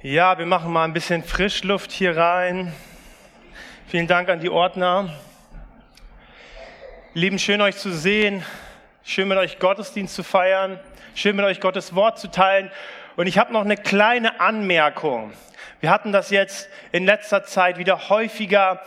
Ja, 0.00 0.38
wir 0.38 0.46
machen 0.46 0.72
mal 0.72 0.84
ein 0.84 0.92
bisschen 0.92 1.24
Frischluft 1.24 1.90
hier 1.90 2.16
rein. 2.16 2.72
Vielen 3.88 4.06
Dank 4.06 4.28
an 4.28 4.38
die 4.38 4.48
Ordner. 4.48 5.12
Lieben, 7.14 7.40
schön 7.40 7.60
euch 7.60 7.74
zu 7.78 7.90
sehen. 7.90 8.44
Schön 9.02 9.26
mit 9.26 9.38
euch 9.38 9.58
Gottesdienst 9.58 10.14
zu 10.14 10.22
feiern. 10.22 10.78
Schön 11.16 11.34
mit 11.34 11.44
euch 11.44 11.58
Gottes 11.58 11.96
Wort 11.96 12.20
zu 12.20 12.30
teilen. 12.30 12.70
Und 13.16 13.26
ich 13.26 13.38
habe 13.38 13.52
noch 13.52 13.64
eine 13.64 13.76
kleine 13.76 14.40
Anmerkung. 14.40 15.32
Wir 15.80 15.90
hatten 15.90 16.12
das 16.12 16.30
jetzt 16.30 16.68
in 16.92 17.04
letzter 17.04 17.42
Zeit 17.42 17.76
wieder 17.76 18.08
häufiger, 18.08 18.80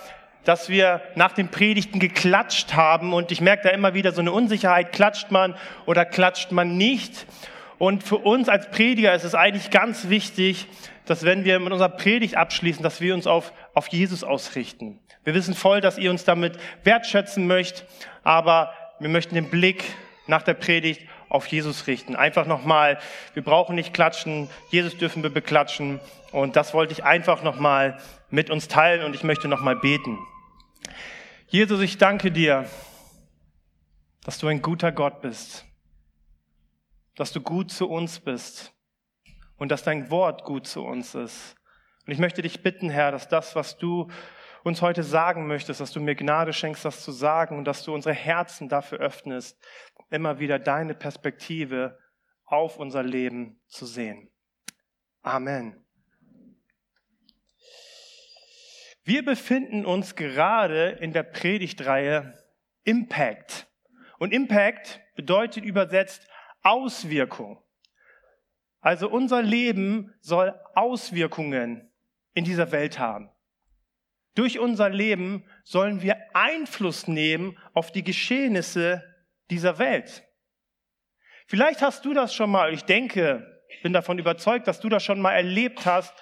dass 0.45 0.69
wir 0.69 1.01
nach 1.15 1.33
den 1.33 1.49
Predigten 1.49 1.99
geklatscht 1.99 2.73
haben. 2.73 3.13
Und 3.13 3.33
ich 3.33 3.41
merke 3.41 3.63
da 3.63 3.71
immer 3.71 3.93
wieder 3.93 4.13
so 4.13 4.21
eine 4.21 4.31
Unsicherheit. 4.31 4.93
Klatscht 4.93 5.29
man 5.29 5.57
oder 5.85 6.05
klatscht 6.05 6.53
man 6.53 6.77
nicht? 6.77 7.25
Und 7.81 8.03
für 8.03 8.17
uns 8.17 8.47
als 8.47 8.69
Prediger 8.69 9.13
ist 9.13 9.23
es 9.23 9.33
eigentlich 9.33 9.71
ganz 9.71 10.07
wichtig, 10.07 10.67
dass 11.11 11.23
wenn 11.23 11.43
wir 11.43 11.59
mit 11.59 11.73
unserer 11.73 11.89
Predigt 11.89 12.35
abschließen, 12.35 12.81
dass 12.81 13.01
wir 13.01 13.13
uns 13.13 13.27
auf, 13.27 13.51
auf 13.73 13.87
Jesus 13.89 14.23
ausrichten. 14.23 14.99
Wir 15.23 15.33
wissen 15.33 15.53
voll, 15.53 15.81
dass 15.81 15.97
ihr 15.97 16.09
uns 16.09 16.23
damit 16.23 16.57
wertschätzen 16.83 17.45
möchtet, 17.45 17.85
aber 18.23 18.73
wir 18.99 19.09
möchten 19.09 19.35
den 19.35 19.49
Blick 19.49 19.83
nach 20.27 20.41
der 20.41 20.53
Predigt 20.53 21.01
auf 21.29 21.47
Jesus 21.47 21.87
richten. 21.87 22.15
Einfach 22.15 22.45
nochmal, 22.45 22.97
wir 23.33 23.43
brauchen 23.43 23.75
nicht 23.75 23.93
klatschen, 23.93 24.49
Jesus 24.69 24.97
dürfen 24.97 25.21
wir 25.21 25.29
beklatschen. 25.29 25.99
Und 26.31 26.55
das 26.55 26.73
wollte 26.73 26.93
ich 26.93 27.03
einfach 27.03 27.43
nochmal 27.43 27.99
mit 28.29 28.49
uns 28.49 28.67
teilen 28.67 29.03
und 29.03 29.13
ich 29.13 29.23
möchte 29.23 29.47
nochmal 29.47 29.75
beten. 29.75 30.17
Jesus, 31.47 31.81
ich 31.81 31.97
danke 31.97 32.31
dir, 32.31 32.65
dass 34.23 34.39
du 34.39 34.47
ein 34.47 34.61
guter 34.61 34.91
Gott 34.91 35.21
bist 35.21 35.65
dass 37.15 37.31
du 37.31 37.41
gut 37.41 37.71
zu 37.71 37.89
uns 37.89 38.19
bist 38.19 38.73
und 39.61 39.69
dass 39.69 39.83
dein 39.83 40.09
Wort 40.09 40.43
gut 40.43 40.65
zu 40.65 40.83
uns 40.83 41.13
ist. 41.13 41.55
Und 42.07 42.13
ich 42.13 42.17
möchte 42.17 42.41
dich 42.41 42.63
bitten, 42.63 42.89
Herr, 42.89 43.11
dass 43.11 43.27
das, 43.27 43.55
was 43.55 43.77
du 43.77 44.09
uns 44.63 44.81
heute 44.81 45.03
sagen 45.03 45.45
möchtest, 45.45 45.79
dass 45.79 45.91
du 45.91 45.99
mir 45.99 46.15
Gnade 46.15 46.51
schenkst, 46.51 46.83
das 46.83 47.03
zu 47.03 47.11
sagen 47.11 47.59
und 47.59 47.65
dass 47.65 47.83
du 47.83 47.93
unsere 47.93 48.15
Herzen 48.15 48.69
dafür 48.69 48.97
öffnest, 48.97 49.63
immer 50.09 50.39
wieder 50.39 50.57
deine 50.57 50.95
Perspektive 50.95 51.99
auf 52.43 52.77
unser 52.77 53.03
Leben 53.03 53.61
zu 53.67 53.85
sehen. 53.85 54.31
Amen. 55.21 55.85
Wir 59.03 59.23
befinden 59.23 59.85
uns 59.85 60.15
gerade 60.15 60.89
in 61.01 61.13
der 61.13 61.21
Predigtreihe 61.21 62.33
Impact. 62.83 63.67
Und 64.17 64.33
Impact 64.33 65.01
bedeutet 65.15 65.63
übersetzt 65.65 66.27
Auswirkung. 66.63 67.63
Also 68.81 69.09
unser 69.09 69.41
Leben 69.41 70.13
soll 70.21 70.59
Auswirkungen 70.75 71.89
in 72.33 72.43
dieser 72.43 72.71
Welt 72.71 72.99
haben. 72.99 73.29
Durch 74.35 74.59
unser 74.59 74.89
Leben 74.89 75.45
sollen 75.63 76.01
wir 76.01 76.17
Einfluss 76.33 77.07
nehmen 77.07 77.57
auf 77.73 77.91
die 77.91 78.03
Geschehnisse 78.03 79.03
dieser 79.49 79.77
Welt. 79.77 80.23
Vielleicht 81.47 81.81
hast 81.81 82.05
du 82.05 82.13
das 82.13 82.33
schon 82.33 82.49
mal, 82.49 82.73
ich 82.73 82.85
denke, 82.85 83.61
bin 83.83 83.93
davon 83.93 84.19
überzeugt, 84.19 84.67
dass 84.67 84.79
du 84.79 84.89
das 84.89 85.03
schon 85.03 85.19
mal 85.19 85.33
erlebt 85.33 85.85
hast, 85.85 86.13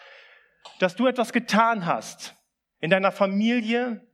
dass 0.79 0.95
du 0.95 1.07
etwas 1.07 1.33
getan 1.33 1.85
hast 1.85 2.35
in 2.79 2.89
deiner 2.89 3.11
Familie, 3.11 4.05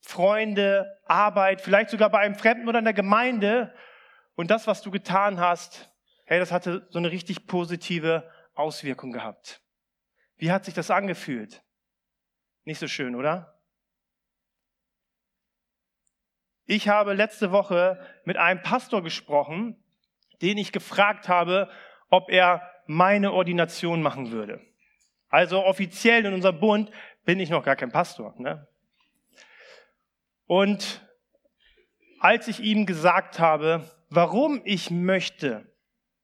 Freunde, 0.00 0.98
Arbeit, 1.06 1.60
vielleicht 1.60 1.90
sogar 1.90 2.10
bei 2.10 2.20
einem 2.20 2.34
Fremden 2.34 2.68
oder 2.68 2.78
in 2.78 2.84
der 2.84 2.94
Gemeinde. 2.94 3.74
Und 4.34 4.50
das, 4.50 4.66
was 4.66 4.82
du 4.82 4.90
getan 4.90 5.38
hast, 5.38 5.89
hey, 6.30 6.38
das 6.38 6.52
hatte 6.52 6.86
so 6.90 6.98
eine 7.00 7.10
richtig 7.10 7.48
positive 7.48 8.30
Auswirkung 8.54 9.10
gehabt. 9.10 9.60
Wie 10.36 10.52
hat 10.52 10.64
sich 10.64 10.74
das 10.74 10.92
angefühlt? 10.92 11.60
Nicht 12.62 12.78
so 12.78 12.86
schön, 12.86 13.16
oder? 13.16 13.60
Ich 16.66 16.88
habe 16.88 17.14
letzte 17.14 17.50
Woche 17.50 18.00
mit 18.24 18.36
einem 18.36 18.62
Pastor 18.62 19.02
gesprochen, 19.02 19.82
den 20.40 20.56
ich 20.56 20.70
gefragt 20.70 21.28
habe, 21.28 21.68
ob 22.10 22.30
er 22.30 22.62
meine 22.86 23.32
Ordination 23.32 24.00
machen 24.00 24.30
würde. 24.30 24.60
Also 25.30 25.64
offiziell 25.64 26.24
in 26.24 26.32
unserem 26.32 26.60
Bund 26.60 26.92
bin 27.24 27.40
ich 27.40 27.50
noch 27.50 27.64
gar 27.64 27.74
kein 27.74 27.90
Pastor. 27.90 28.36
Ne? 28.38 28.68
Und 30.46 31.04
als 32.20 32.46
ich 32.46 32.60
ihm 32.60 32.86
gesagt 32.86 33.40
habe, 33.40 33.90
warum 34.10 34.62
ich 34.64 34.92
möchte, 34.92 35.69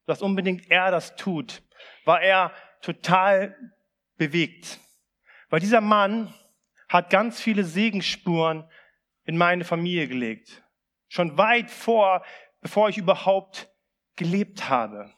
dass 0.06 0.22
unbedingt 0.22 0.70
er 0.70 0.90
das 0.90 1.16
tut, 1.16 1.62
war 2.04 2.22
er 2.22 2.52
total 2.80 3.56
bewegt. 4.16 4.78
Weil 5.50 5.60
dieser 5.60 5.80
Mann 5.80 6.34
hat 6.88 7.10
ganz 7.10 7.40
viele 7.40 7.64
Segensspuren 7.64 8.68
in 9.24 9.36
meine 9.36 9.64
Familie 9.64 10.08
gelegt. 10.08 10.62
Schon 11.08 11.36
weit 11.36 11.70
vor, 11.70 12.24
bevor 12.60 12.88
ich 12.88 12.98
überhaupt 12.98 13.68
gelebt 14.16 14.68
habe. 14.68 15.12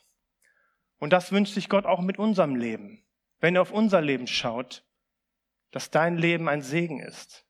Und 0.99 1.13
das 1.13 1.31
wünscht 1.31 1.55
sich 1.55 1.69
Gott 1.69 1.87
auch 1.87 2.01
mit 2.01 2.19
unserem 2.19 2.57
Leben. 2.57 3.05
Wenn 3.41 3.55
er 3.55 3.63
auf 3.63 3.71
unser 3.71 4.01
Leben 4.01 4.27
schaut, 4.27 4.85
dass 5.71 5.91
dein 5.91 6.17
Leben 6.17 6.49
ein 6.49 6.63
Segen 6.63 7.01
ist. 7.01 7.47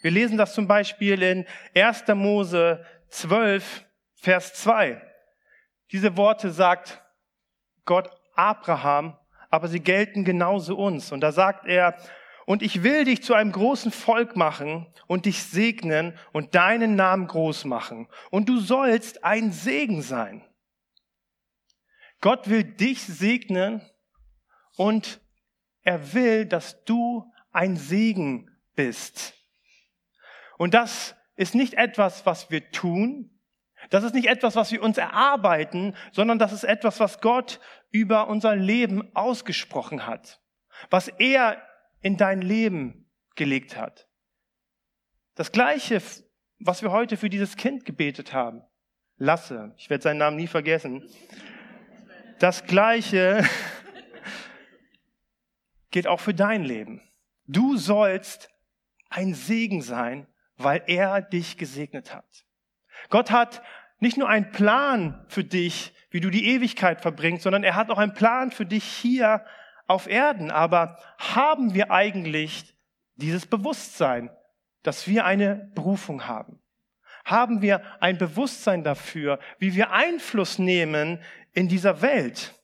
Wir 0.00 0.10
lesen 0.10 0.38
das 0.38 0.54
zum 0.54 0.66
Beispiel 0.66 1.22
in 1.22 1.46
1. 1.74 2.06
Mose 2.14 2.84
12, 3.08 3.84
Vers 4.14 4.54
2. 4.54 5.02
Diese 5.92 6.16
Worte 6.16 6.50
sagt 6.50 7.02
Gott 7.84 8.10
Abraham, 8.34 9.16
aber 9.50 9.68
sie 9.68 9.80
gelten 9.80 10.24
genauso 10.24 10.76
uns. 10.76 11.12
Und 11.12 11.20
da 11.20 11.32
sagt 11.32 11.66
er, 11.66 11.96
und 12.46 12.62
ich 12.62 12.84
will 12.84 13.04
dich 13.04 13.22
zu 13.22 13.34
einem 13.34 13.50
großen 13.50 13.90
Volk 13.90 14.36
machen 14.36 14.86
und 15.08 15.26
dich 15.26 15.42
segnen 15.42 16.16
und 16.32 16.54
deinen 16.54 16.94
Namen 16.94 17.26
groß 17.26 17.64
machen. 17.64 18.08
Und 18.30 18.48
du 18.48 18.60
sollst 18.60 19.24
ein 19.24 19.50
Segen 19.50 20.00
sein. 20.00 20.44
Gott 22.20 22.48
will 22.48 22.64
dich 22.64 23.02
segnen 23.02 23.82
und 24.76 25.20
er 25.82 26.12
will, 26.14 26.46
dass 26.46 26.84
du 26.84 27.30
ein 27.52 27.76
Segen 27.76 28.50
bist. 28.74 29.34
Und 30.58 30.74
das 30.74 31.14
ist 31.36 31.54
nicht 31.54 31.74
etwas, 31.74 32.26
was 32.26 32.50
wir 32.50 32.70
tun. 32.70 33.35
Das 33.90 34.04
ist 34.04 34.14
nicht 34.14 34.28
etwas, 34.28 34.56
was 34.56 34.72
wir 34.72 34.82
uns 34.82 34.98
erarbeiten, 34.98 35.94
sondern 36.12 36.38
das 36.38 36.52
ist 36.52 36.64
etwas, 36.64 37.00
was 37.00 37.20
Gott 37.20 37.60
über 37.90 38.28
unser 38.28 38.56
Leben 38.56 39.14
ausgesprochen 39.14 40.06
hat. 40.06 40.40
Was 40.90 41.08
er 41.08 41.62
in 42.00 42.16
dein 42.16 42.42
Leben 42.42 43.10
gelegt 43.34 43.76
hat. 43.76 44.08
Das 45.34 45.52
Gleiche, 45.52 46.02
was 46.58 46.82
wir 46.82 46.90
heute 46.90 47.16
für 47.16 47.30
dieses 47.30 47.56
Kind 47.56 47.84
gebetet 47.84 48.32
haben. 48.32 48.62
Lasse, 49.18 49.74
ich 49.76 49.88
werde 49.88 50.02
seinen 50.02 50.18
Namen 50.18 50.36
nie 50.36 50.46
vergessen. 50.46 51.08
Das 52.38 52.64
Gleiche 52.64 53.44
geht 55.90 56.06
auch 56.06 56.20
für 56.20 56.34
dein 56.34 56.64
Leben. 56.64 57.02
Du 57.46 57.76
sollst 57.76 58.50
ein 59.08 59.34
Segen 59.34 59.80
sein 59.80 60.26
weil 60.56 60.82
er 60.86 61.22
dich 61.22 61.56
gesegnet 61.56 62.14
hat. 62.14 62.46
Gott 63.10 63.30
hat 63.30 63.62
nicht 63.98 64.16
nur 64.16 64.28
einen 64.28 64.50
Plan 64.50 65.24
für 65.28 65.44
dich, 65.44 65.94
wie 66.10 66.20
du 66.20 66.30
die 66.30 66.46
Ewigkeit 66.46 67.00
verbringst, 67.00 67.42
sondern 67.42 67.64
er 67.64 67.76
hat 67.76 67.90
auch 67.90 67.98
einen 67.98 68.14
Plan 68.14 68.50
für 68.50 68.66
dich 68.66 68.84
hier 68.84 69.44
auf 69.86 70.06
Erden. 70.06 70.50
Aber 70.50 70.98
haben 71.18 71.74
wir 71.74 71.90
eigentlich 71.90 72.74
dieses 73.16 73.46
Bewusstsein, 73.46 74.30
dass 74.82 75.08
wir 75.08 75.24
eine 75.24 75.70
Berufung 75.74 76.26
haben? 76.26 76.60
Haben 77.24 77.60
wir 77.60 77.82
ein 78.00 78.18
Bewusstsein 78.18 78.84
dafür, 78.84 79.40
wie 79.58 79.74
wir 79.74 79.90
Einfluss 79.90 80.58
nehmen 80.58 81.20
in 81.52 81.68
dieser 81.68 82.00
Welt? 82.02 82.54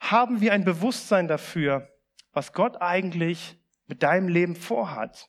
Haben 0.00 0.40
wir 0.40 0.52
ein 0.52 0.64
Bewusstsein 0.64 1.28
dafür, 1.28 1.90
was 2.32 2.52
Gott 2.52 2.80
eigentlich 2.80 3.58
mit 3.86 4.02
deinem 4.02 4.28
Leben 4.28 4.56
vorhat? 4.56 5.28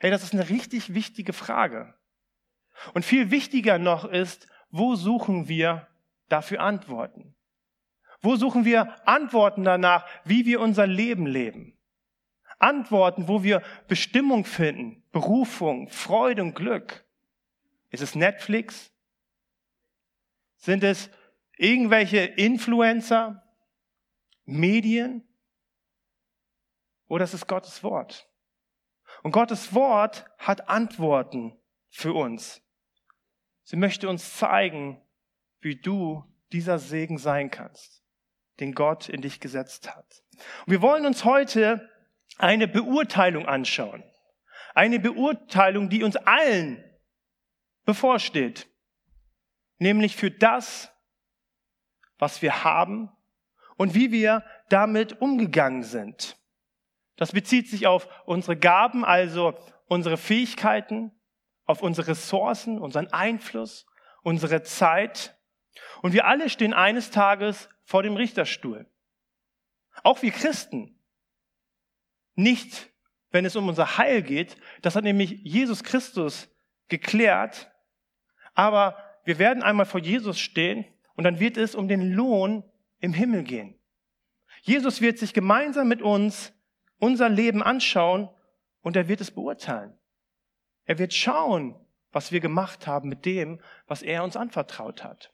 Hey, 0.00 0.10
das 0.10 0.22
ist 0.24 0.32
eine 0.32 0.48
richtig 0.48 0.94
wichtige 0.94 1.32
Frage. 1.32 1.94
Und 2.94 3.04
viel 3.04 3.30
wichtiger 3.30 3.78
noch 3.78 4.04
ist, 4.04 4.46
wo 4.70 4.94
suchen 4.94 5.48
wir 5.48 5.88
dafür 6.28 6.60
Antworten? 6.60 7.34
Wo 8.22 8.36
suchen 8.36 8.64
wir 8.64 9.06
Antworten 9.08 9.64
danach, 9.64 10.06
wie 10.24 10.46
wir 10.46 10.60
unser 10.60 10.86
Leben 10.86 11.26
leben? 11.26 11.78
Antworten, 12.58 13.26
wo 13.26 13.42
wir 13.42 13.62
Bestimmung 13.88 14.44
finden, 14.44 15.02
Berufung, 15.12 15.88
Freude 15.88 16.42
und 16.42 16.54
Glück. 16.54 17.06
Ist 17.88 18.02
es 18.02 18.14
Netflix? 18.14 18.92
Sind 20.56 20.84
es 20.84 21.10
irgendwelche 21.56 22.18
Influencer, 22.18 23.42
Medien? 24.44 25.26
Oder 27.08 27.24
ist 27.24 27.34
es 27.34 27.46
Gottes 27.46 27.82
Wort? 27.82 28.28
Und 29.22 29.32
Gottes 29.32 29.74
Wort 29.74 30.26
hat 30.38 30.68
Antworten 30.68 31.58
für 31.88 32.12
uns. 32.12 32.62
Sie 33.70 33.76
möchte 33.76 34.08
uns 34.08 34.36
zeigen, 34.36 35.00
wie 35.60 35.76
du 35.76 36.24
dieser 36.50 36.80
Segen 36.80 37.18
sein 37.18 37.52
kannst. 37.52 38.02
den 38.58 38.74
Gott 38.74 39.08
in 39.08 39.22
dich 39.22 39.38
gesetzt 39.38 39.94
hat. 39.94 40.24
Und 40.66 40.72
wir 40.72 40.82
wollen 40.82 41.06
uns 41.06 41.24
heute 41.24 41.88
eine 42.36 42.66
Beurteilung 42.66 43.46
anschauen. 43.46 44.02
Eine 44.74 44.98
Beurteilung, 44.98 45.88
die 45.88 46.02
uns 46.02 46.16
allen 46.16 46.84
bevorsteht. 47.84 48.68
Nämlich 49.78 50.16
für 50.16 50.32
das, 50.32 50.92
was 52.18 52.42
wir 52.42 52.64
haben 52.64 53.08
und 53.76 53.94
wie 53.94 54.10
wir 54.10 54.44
damit 54.68 55.22
umgegangen 55.22 55.84
sind. 55.84 56.36
Das 57.14 57.30
bezieht 57.30 57.70
sich 57.70 57.86
auf 57.86 58.08
unsere 58.26 58.56
Gaben, 58.56 59.04
also 59.04 59.56
unsere 59.86 60.16
Fähigkeiten, 60.16 61.12
auf 61.70 61.82
unsere 61.82 62.08
Ressourcen, 62.08 62.78
unseren 62.78 63.06
Einfluss, 63.12 63.86
unsere 64.22 64.62
Zeit. 64.62 65.38
Und 66.02 66.12
wir 66.12 66.26
alle 66.26 66.50
stehen 66.50 66.74
eines 66.74 67.10
Tages 67.10 67.68
vor 67.84 68.02
dem 68.02 68.16
Richterstuhl. 68.16 68.86
Auch 70.02 70.20
wir 70.22 70.32
Christen. 70.32 70.98
Nicht, 72.34 72.90
wenn 73.30 73.44
es 73.44 73.56
um 73.56 73.68
unser 73.68 73.98
Heil 73.98 74.22
geht. 74.22 74.56
Das 74.82 74.96
hat 74.96 75.04
nämlich 75.04 75.40
Jesus 75.42 75.84
Christus 75.84 76.48
geklärt. 76.88 77.70
Aber 78.54 78.96
wir 79.24 79.38
werden 79.38 79.62
einmal 79.62 79.86
vor 79.86 80.00
Jesus 80.00 80.40
stehen 80.40 80.84
und 81.14 81.24
dann 81.24 81.38
wird 81.38 81.56
es 81.56 81.74
um 81.74 81.86
den 81.86 82.12
Lohn 82.12 82.64
im 82.98 83.12
Himmel 83.12 83.44
gehen. 83.44 83.78
Jesus 84.62 85.00
wird 85.00 85.18
sich 85.18 85.32
gemeinsam 85.32 85.88
mit 85.88 86.02
uns 86.02 86.52
unser 86.98 87.28
Leben 87.28 87.62
anschauen 87.62 88.28
und 88.82 88.96
er 88.96 89.08
wird 89.08 89.20
es 89.20 89.30
beurteilen. 89.30 89.96
Er 90.90 90.98
wird 90.98 91.14
schauen, 91.14 91.76
was 92.10 92.32
wir 92.32 92.40
gemacht 92.40 92.88
haben 92.88 93.08
mit 93.08 93.24
dem, 93.24 93.60
was 93.86 94.02
er 94.02 94.24
uns 94.24 94.36
anvertraut 94.36 95.04
hat. 95.04 95.32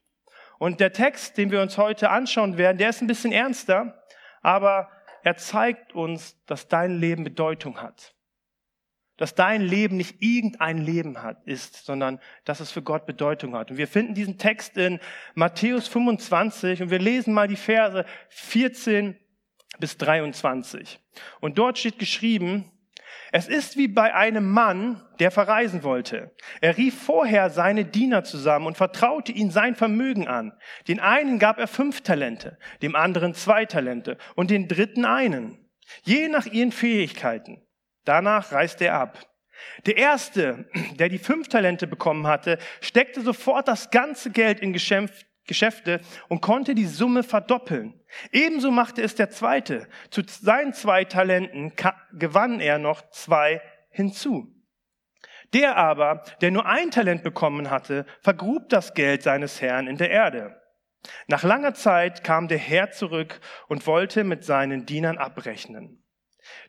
Und 0.59 0.81
der 0.81 0.93
Text, 0.93 1.39
den 1.39 1.51
wir 1.51 1.63
uns 1.63 1.79
heute 1.79 2.11
anschauen 2.11 2.59
werden, 2.59 2.77
der 2.77 2.91
ist 2.91 3.01
ein 3.01 3.07
bisschen 3.07 3.33
ernster, 3.33 4.05
aber 4.43 4.91
er 5.23 5.39
zeigt 5.39 5.95
uns, 5.95 6.37
dass 6.45 6.69
dein 6.69 6.99
Leben 6.99 7.25
Bedeutung 7.25 7.81
hat. 7.81 8.15
Dass 9.17 9.35
dein 9.35 9.63
Leben 9.63 9.97
nicht 9.97 10.17
irgendein 10.21 10.77
Leben 10.77 11.23
hat, 11.23 11.43
ist, 11.47 11.87
sondern 11.87 12.21
dass 12.45 12.61
es 12.61 12.71
für 12.71 12.83
Gott 12.83 13.07
Bedeutung 13.07 13.55
hat. 13.55 13.71
Und 13.71 13.79
wir 13.79 13.89
finden 13.89 14.13
diesen 14.13 14.37
Text 14.37 14.77
in 14.77 15.01
Matthäus 15.35 15.89
25 15.89 16.83
und 16.83 16.91
wir 16.91 16.99
lesen 16.99 17.33
mal 17.33 17.49
die 17.49 17.57
Verse 17.57 18.05
14 18.29 19.19
bis 19.79 19.97
23. 19.97 21.01
Und 21.41 21.57
dort 21.57 21.79
steht 21.79 21.99
geschrieben, 21.99 22.71
es 23.33 23.49
ist 23.49 23.77
wie 23.77 23.89
bei 23.89 24.15
einem 24.15 24.49
Mann, 24.49 25.03
der 25.19 25.31
verreisen 25.31 25.83
wollte. 25.83 26.35
Er 26.61 26.77
rief 26.77 27.01
vorher 27.03 27.51
seine 27.51 27.85
Diener 27.85 28.25
zusammen 28.25 28.67
und 28.67 28.77
vertraute 28.77 29.33
ihnen 29.33 29.51
sein 29.51 29.75
Vermögen 29.75 30.29
an. 30.29 30.53
Den 30.89 31.01
einen 31.01 31.39
gab 31.39 31.59
er 31.59 31.67
fünf 31.67 32.03
Talente, 32.03 32.59
dem 32.83 32.95
anderen 32.95 33.35
zwei 33.35 33.65
Talente 33.65 34.17
und 34.35 34.51
den 34.51 34.69
dritten 34.69 35.05
einen, 35.05 35.59
je 36.05 36.29
nach 36.29 36.47
ihren 36.47 36.73
Fähigkeiten. 36.73 37.63
Danach 38.05 38.53
reiste 38.53 38.87
er 38.87 39.01
ab. 39.01 39.27
Der 39.87 39.97
erste, 39.97 40.69
der 40.99 41.09
die 41.09 41.19
fünf 41.19 41.49
Talente 41.49 41.87
bekommen 41.87 42.27
hatte, 42.27 42.59
steckte 42.81 43.23
sofort 43.23 43.69
das 43.69 43.91
ganze 43.91 44.31
Geld 44.31 44.61
in 44.61 44.73
Geschäfte 45.47 46.01
und 46.29 46.41
konnte 46.41 46.75
die 46.75 46.87
Summe 46.87 47.23
verdoppeln. 47.23 48.01
Ebenso 48.33 48.71
machte 48.71 49.03
es 49.03 49.15
der 49.15 49.31
zweite. 49.31 49.89
Zu 50.11 50.23
seinen 50.27 50.73
zwei 50.73 51.05
Talenten 51.05 51.73
gewann 52.13 52.61
er 52.61 52.79
noch 52.79 53.11
zwei 53.11 53.63
hinzu. 53.91 54.53
Der 55.53 55.77
aber, 55.77 56.25
der 56.41 56.51
nur 56.51 56.67
ein 56.67 56.91
Talent 56.91 57.23
bekommen 57.23 57.71
hatte, 57.71 58.05
vergrub 58.21 58.69
das 58.69 58.95
Geld 58.95 59.23
seines 59.23 59.61
Herrn 59.61 59.87
in 59.87 59.97
der 59.97 60.11
Erde. 60.11 60.61
Nach 61.29 61.45
langer 61.45 61.75
Zeit 61.75 62.25
kam 62.25 62.49
der 62.49 62.59
Herr 62.59 62.91
zurück 62.91 63.41
und 63.69 63.87
wollte 63.87 64.25
mit 64.25 64.45
seinen 64.45 64.87
Dienern 64.87 65.19
abrechnen. 65.19 66.03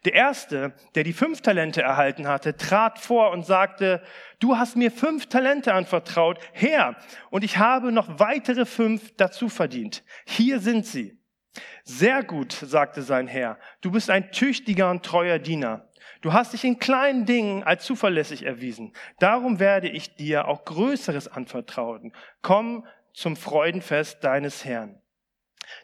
Der 0.06 0.14
erste, 0.14 0.74
der 0.96 1.04
die 1.04 1.14
fünf 1.14 1.42
Talente 1.42 1.82
erhalten 1.82 2.28
hatte, 2.28 2.56
trat 2.56 3.00
vor 3.00 3.32
und 3.32 3.46
sagte, 3.46 4.02
du 4.40 4.58
hast 4.58 4.76
mir 4.76 4.92
fünf 4.92 5.28
Talente 5.28 5.74
anvertraut, 5.74 6.40
Herr, 6.54 6.96
und 7.30 7.44
ich 7.44 7.58
habe 7.58 7.92
noch 7.92 8.20
weitere 8.20 8.66
fünf 8.66 9.16
dazu 9.18 9.50
verdient. 9.50 10.04
Hier 10.26 10.60
sind 10.60 10.86
sie. 10.86 11.20
Sehr 11.84 12.24
gut, 12.24 12.52
sagte 12.52 13.02
sein 13.02 13.28
Herr, 13.28 13.58
du 13.82 13.92
bist 13.92 14.10
ein 14.10 14.32
tüchtiger 14.32 14.92
und 14.92 15.04
treuer 15.04 15.40
Diener. 15.40 15.90
Du 16.22 16.34
hast 16.34 16.54
dich 16.54 16.64
in 16.64 16.80
kleinen 16.80 17.26
Dingen 17.26 17.64
als 17.64 17.86
zuverlässig 17.86 18.44
erwiesen. 18.44 18.94
Darum 19.20 19.60
werde 19.60 19.88
ich 19.88 20.16
dir 20.16 20.48
auch 20.48 20.66
Größeres 20.66 21.28
anvertrauen. 21.28 22.14
Komm 22.42 22.86
zum 23.14 23.36
Freudenfest 23.36 24.24
deines 24.24 24.66
Herrn. 24.66 25.02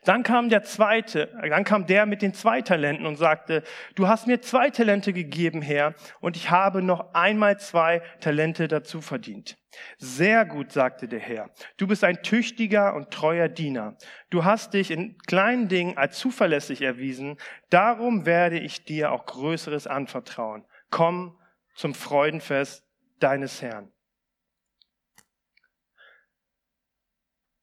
Dann 0.05 0.23
kam 0.23 0.49
der 0.49 0.63
zweite, 0.63 1.29
dann 1.49 1.63
kam 1.63 1.85
der 1.85 2.05
mit 2.05 2.21
den 2.21 2.33
zwei 2.33 2.61
Talenten 2.61 3.05
und 3.05 3.15
sagte, 3.15 3.63
du 3.95 4.07
hast 4.07 4.27
mir 4.27 4.41
zwei 4.41 4.69
Talente 4.69 5.13
gegeben, 5.13 5.61
Herr, 5.61 5.95
und 6.19 6.35
ich 6.35 6.49
habe 6.49 6.81
noch 6.81 7.13
einmal 7.13 7.59
zwei 7.59 8.01
Talente 8.19 8.67
dazu 8.67 9.01
verdient. 9.01 9.57
Sehr 9.97 10.45
gut, 10.45 10.71
sagte 10.71 11.07
der 11.07 11.19
Herr. 11.19 11.49
Du 11.77 11.87
bist 11.87 12.03
ein 12.03 12.21
tüchtiger 12.21 12.93
und 12.93 13.11
treuer 13.11 13.47
Diener. 13.47 13.97
Du 14.29 14.43
hast 14.43 14.73
dich 14.73 14.91
in 14.91 15.17
kleinen 15.19 15.67
Dingen 15.67 15.97
als 15.97 16.19
zuverlässig 16.19 16.81
erwiesen. 16.81 17.37
Darum 17.69 18.25
werde 18.25 18.59
ich 18.59 18.85
dir 18.85 19.11
auch 19.11 19.25
Größeres 19.25 19.87
anvertrauen. 19.87 20.65
Komm 20.89 21.39
zum 21.75 21.95
Freudenfest 21.95 22.85
deines 23.19 23.61
Herrn. 23.61 23.91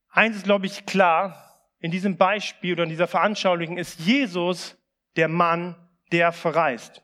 Eins 0.08 0.36
ist, 0.36 0.44
glaube 0.44 0.66
ich, 0.66 0.86
klar 0.86 1.49
in 1.80 1.90
diesem 1.90 2.16
Beispiel 2.16 2.74
oder 2.74 2.84
in 2.84 2.90
dieser 2.90 3.08
Veranschaulichung 3.08 3.78
ist 3.78 4.00
Jesus 4.00 4.76
der 5.16 5.28
Mann, 5.28 5.74
der 6.12 6.32
verreist. 6.32 7.02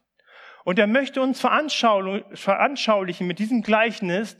Und 0.64 0.78
er 0.78 0.86
möchte 0.86 1.20
uns 1.20 1.40
veranschaulichen 1.40 3.26
mit 3.26 3.38
diesem 3.38 3.62
Gleichnis, 3.62 4.36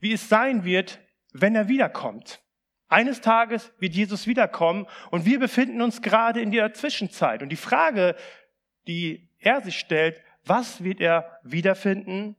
wie 0.00 0.12
es 0.12 0.28
sein 0.28 0.64
wird, 0.64 1.00
wenn 1.32 1.54
er 1.54 1.68
wiederkommt. 1.68 2.42
Eines 2.88 3.20
Tages 3.20 3.72
wird 3.78 3.94
Jesus 3.94 4.26
wiederkommen 4.26 4.86
und 5.10 5.24
wir 5.24 5.38
befinden 5.38 5.82
uns 5.82 6.02
gerade 6.02 6.40
in 6.40 6.50
der 6.50 6.72
Zwischenzeit. 6.74 7.42
Und 7.42 7.50
die 7.50 7.56
Frage, 7.56 8.16
die 8.86 9.30
er 9.38 9.60
sich 9.60 9.78
stellt, 9.78 10.20
was 10.44 10.82
wird 10.82 11.00
er 11.00 11.38
wiederfinden, 11.42 12.36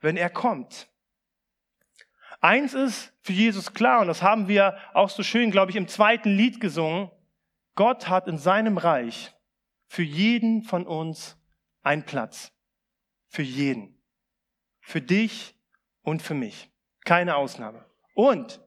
wenn 0.00 0.16
er 0.16 0.30
kommt? 0.30 0.88
Eins 2.40 2.74
ist 2.74 3.12
für 3.20 3.32
Jesus 3.32 3.74
klar, 3.74 4.00
und 4.00 4.06
das 4.06 4.22
haben 4.22 4.46
wir 4.46 4.78
auch 4.94 5.10
so 5.10 5.22
schön, 5.22 5.50
glaube 5.50 5.70
ich, 5.70 5.76
im 5.76 5.88
zweiten 5.88 6.30
Lied 6.30 6.60
gesungen. 6.60 7.10
Gott 7.74 8.08
hat 8.08 8.28
in 8.28 8.38
seinem 8.38 8.78
Reich 8.78 9.34
für 9.86 10.02
jeden 10.02 10.62
von 10.62 10.86
uns 10.86 11.36
einen 11.82 12.04
Platz. 12.04 12.52
Für 13.28 13.42
jeden. 13.42 14.00
Für 14.80 15.00
dich 15.00 15.54
und 16.02 16.22
für 16.22 16.34
mich. 16.34 16.70
Keine 17.04 17.36
Ausnahme. 17.36 17.84
Und 18.14 18.60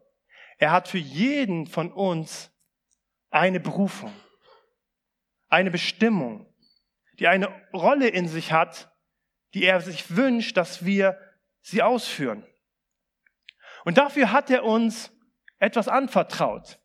er 0.57 0.71
hat 0.71 0.87
für 0.87 0.97
jeden 0.97 1.65
von 1.65 1.91
uns 1.91 2.51
eine 3.29 3.59
Berufung. 3.59 4.13
Eine 5.49 5.71
Bestimmung, 5.71 6.45
die 7.19 7.27
eine 7.27 7.47
Rolle 7.73 8.07
in 8.07 8.27
sich 8.27 8.51
hat, 8.51 8.91
die 9.53 9.63
er 9.63 9.81
sich 9.81 10.15
wünscht, 10.15 10.55
dass 10.57 10.85
wir 10.85 11.17
sie 11.61 11.81
ausführen. 11.81 12.45
Und 13.85 13.97
dafür 13.97 14.31
hat 14.31 14.49
er 14.49 14.63
uns 14.63 15.11
etwas 15.59 15.87
anvertraut. 15.87 16.79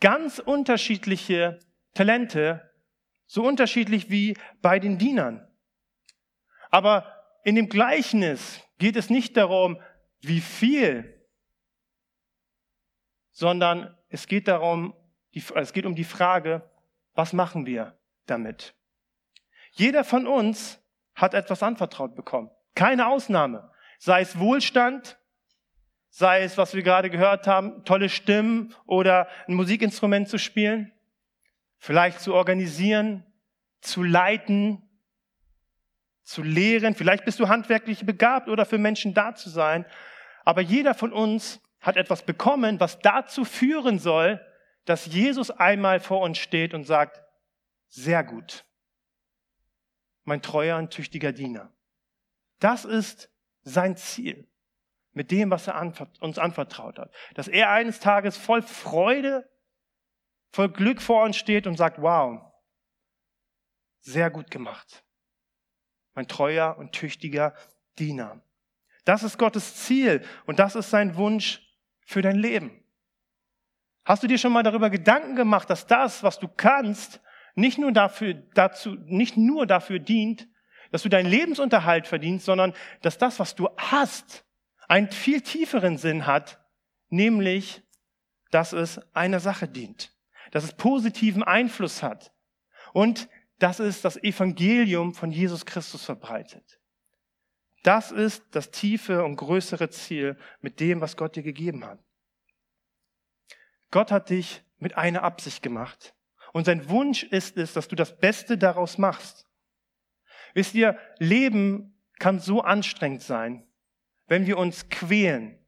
Ganz 0.00 0.38
unterschiedliche 0.38 1.58
Talente, 1.94 2.70
so 3.26 3.44
unterschiedlich 3.44 4.10
wie 4.10 4.36
bei 4.60 4.78
den 4.78 4.98
Dienern. 4.98 5.46
Aber 6.70 7.12
in 7.44 7.54
dem 7.54 7.68
Gleichnis 7.68 8.60
geht 8.78 8.96
es 8.96 9.10
nicht 9.10 9.36
darum, 9.36 9.80
wie 10.20 10.40
viel, 10.40 11.26
sondern 13.30 13.96
es 14.08 14.26
geht 14.26 14.48
darum, 14.48 14.94
es 15.32 15.72
geht 15.72 15.86
um 15.86 15.94
die 15.94 16.04
Frage, 16.04 16.70
was 17.14 17.32
machen 17.32 17.66
wir 17.66 17.98
damit? 18.26 18.74
Jeder 19.72 20.04
von 20.04 20.26
uns 20.26 20.82
hat 21.14 21.34
etwas 21.34 21.62
anvertraut 21.62 22.14
bekommen. 22.14 22.50
Keine 22.74 23.06
Ausnahme. 23.06 23.70
Sei 23.98 24.20
es 24.20 24.38
Wohlstand, 24.38 25.18
sei 26.16 26.44
es, 26.44 26.56
was 26.56 26.72
wir 26.72 26.82
gerade 26.82 27.10
gehört 27.10 27.46
haben, 27.46 27.84
tolle 27.84 28.08
Stimmen 28.08 28.74
oder 28.86 29.28
ein 29.46 29.52
Musikinstrument 29.52 30.30
zu 30.30 30.38
spielen, 30.38 30.90
vielleicht 31.76 32.20
zu 32.20 32.32
organisieren, 32.32 33.22
zu 33.82 34.02
leiten, 34.02 34.80
zu 36.22 36.42
lehren. 36.42 36.94
Vielleicht 36.94 37.26
bist 37.26 37.38
du 37.38 37.48
handwerklich 37.48 38.06
begabt 38.06 38.48
oder 38.48 38.64
für 38.64 38.78
Menschen 38.78 39.12
da 39.12 39.34
zu 39.34 39.50
sein. 39.50 39.84
Aber 40.46 40.62
jeder 40.62 40.94
von 40.94 41.12
uns 41.12 41.60
hat 41.82 41.98
etwas 41.98 42.24
bekommen, 42.24 42.80
was 42.80 42.98
dazu 43.00 43.44
führen 43.44 43.98
soll, 43.98 44.40
dass 44.86 45.04
Jesus 45.04 45.50
einmal 45.50 46.00
vor 46.00 46.22
uns 46.22 46.38
steht 46.38 46.72
und 46.72 46.84
sagt, 46.84 47.22
sehr 47.88 48.24
gut, 48.24 48.64
mein 50.24 50.40
treuer 50.40 50.78
und 50.78 50.92
tüchtiger 50.92 51.32
Diener. 51.32 51.70
Das 52.58 52.86
ist 52.86 53.28
sein 53.64 53.98
Ziel 53.98 54.48
mit 55.16 55.30
dem, 55.30 55.50
was 55.50 55.66
er 55.66 55.80
uns 56.20 56.38
anvertraut 56.38 56.98
hat. 56.98 57.12
Dass 57.34 57.48
er 57.48 57.70
eines 57.70 58.00
Tages 58.00 58.36
voll 58.36 58.62
Freude 58.62 59.48
voll 60.52 60.68
Glück 60.70 61.02
vor 61.02 61.22
uns 61.24 61.36
steht 61.36 61.66
und 61.66 61.76
sagt, 61.76 62.00
wow, 62.00 62.40
sehr 64.00 64.30
gut 64.30 64.50
gemacht. 64.50 65.04
Mein 66.14 66.28
treuer 66.28 66.76
und 66.78 66.92
tüchtiger 66.92 67.54
Diener. 67.98 68.40
Das 69.04 69.22
ist 69.22 69.38
Gottes 69.38 69.76
Ziel 69.76 70.24
und 70.46 70.58
das 70.58 70.74
ist 70.74 70.90
sein 70.90 71.16
Wunsch 71.16 71.60
für 72.06 72.22
dein 72.22 72.36
Leben. 72.36 72.82
Hast 74.04 74.22
du 74.22 74.26
dir 74.26 74.38
schon 74.38 74.52
mal 74.52 74.62
darüber 74.62 74.88
Gedanken 74.88 75.36
gemacht, 75.36 75.68
dass 75.68 75.86
das, 75.86 76.22
was 76.22 76.38
du 76.38 76.48
kannst, 76.48 77.20
nicht 77.54 77.78
nur 77.78 77.92
dafür, 77.92 78.34
dazu, 78.54 78.96
nicht 79.04 79.36
nur 79.36 79.66
dafür 79.66 79.98
dient, 79.98 80.48
dass 80.90 81.02
du 81.02 81.08
deinen 81.08 81.28
Lebensunterhalt 81.28 82.06
verdienst, 82.06 82.46
sondern 82.46 82.72
dass 83.02 83.18
das, 83.18 83.38
was 83.40 83.54
du 83.54 83.68
hast, 83.76 84.45
einen 84.88 85.10
viel 85.10 85.40
tieferen 85.40 85.98
Sinn 85.98 86.26
hat, 86.26 86.64
nämlich, 87.08 87.82
dass 88.50 88.72
es 88.72 89.00
einer 89.14 89.40
Sache 89.40 89.68
dient, 89.68 90.12
dass 90.52 90.64
es 90.64 90.74
positiven 90.74 91.42
Einfluss 91.42 92.02
hat 92.02 92.32
und 92.92 93.28
dass 93.58 93.78
es 93.78 94.02
das 94.02 94.16
Evangelium 94.16 95.14
von 95.14 95.30
Jesus 95.30 95.64
Christus 95.66 96.04
verbreitet. 96.04 96.80
Das 97.82 98.10
ist 98.10 98.44
das 98.50 98.70
tiefe 98.70 99.24
und 99.24 99.36
größere 99.36 99.90
Ziel 99.90 100.36
mit 100.60 100.80
dem, 100.80 101.00
was 101.00 101.16
Gott 101.16 101.36
dir 101.36 101.42
gegeben 101.42 101.84
hat. 101.84 102.00
Gott 103.90 104.10
hat 104.10 104.30
dich 104.30 104.62
mit 104.78 104.96
einer 104.96 105.22
Absicht 105.22 105.62
gemacht. 105.62 106.14
Und 106.52 106.64
sein 106.64 106.88
Wunsch 106.88 107.22
ist 107.22 107.56
es, 107.56 107.72
dass 107.72 107.88
du 107.88 107.96
das 107.96 108.18
Beste 108.18 108.58
daraus 108.58 108.98
machst. 108.98 109.46
Wisst 110.54 110.74
ihr, 110.74 110.98
Leben 111.18 112.02
kann 112.18 112.40
so 112.40 112.62
anstrengend 112.62 113.22
sein, 113.22 113.65
wenn 114.26 114.46
wir 114.46 114.58
uns 114.58 114.88
quälen 114.88 115.58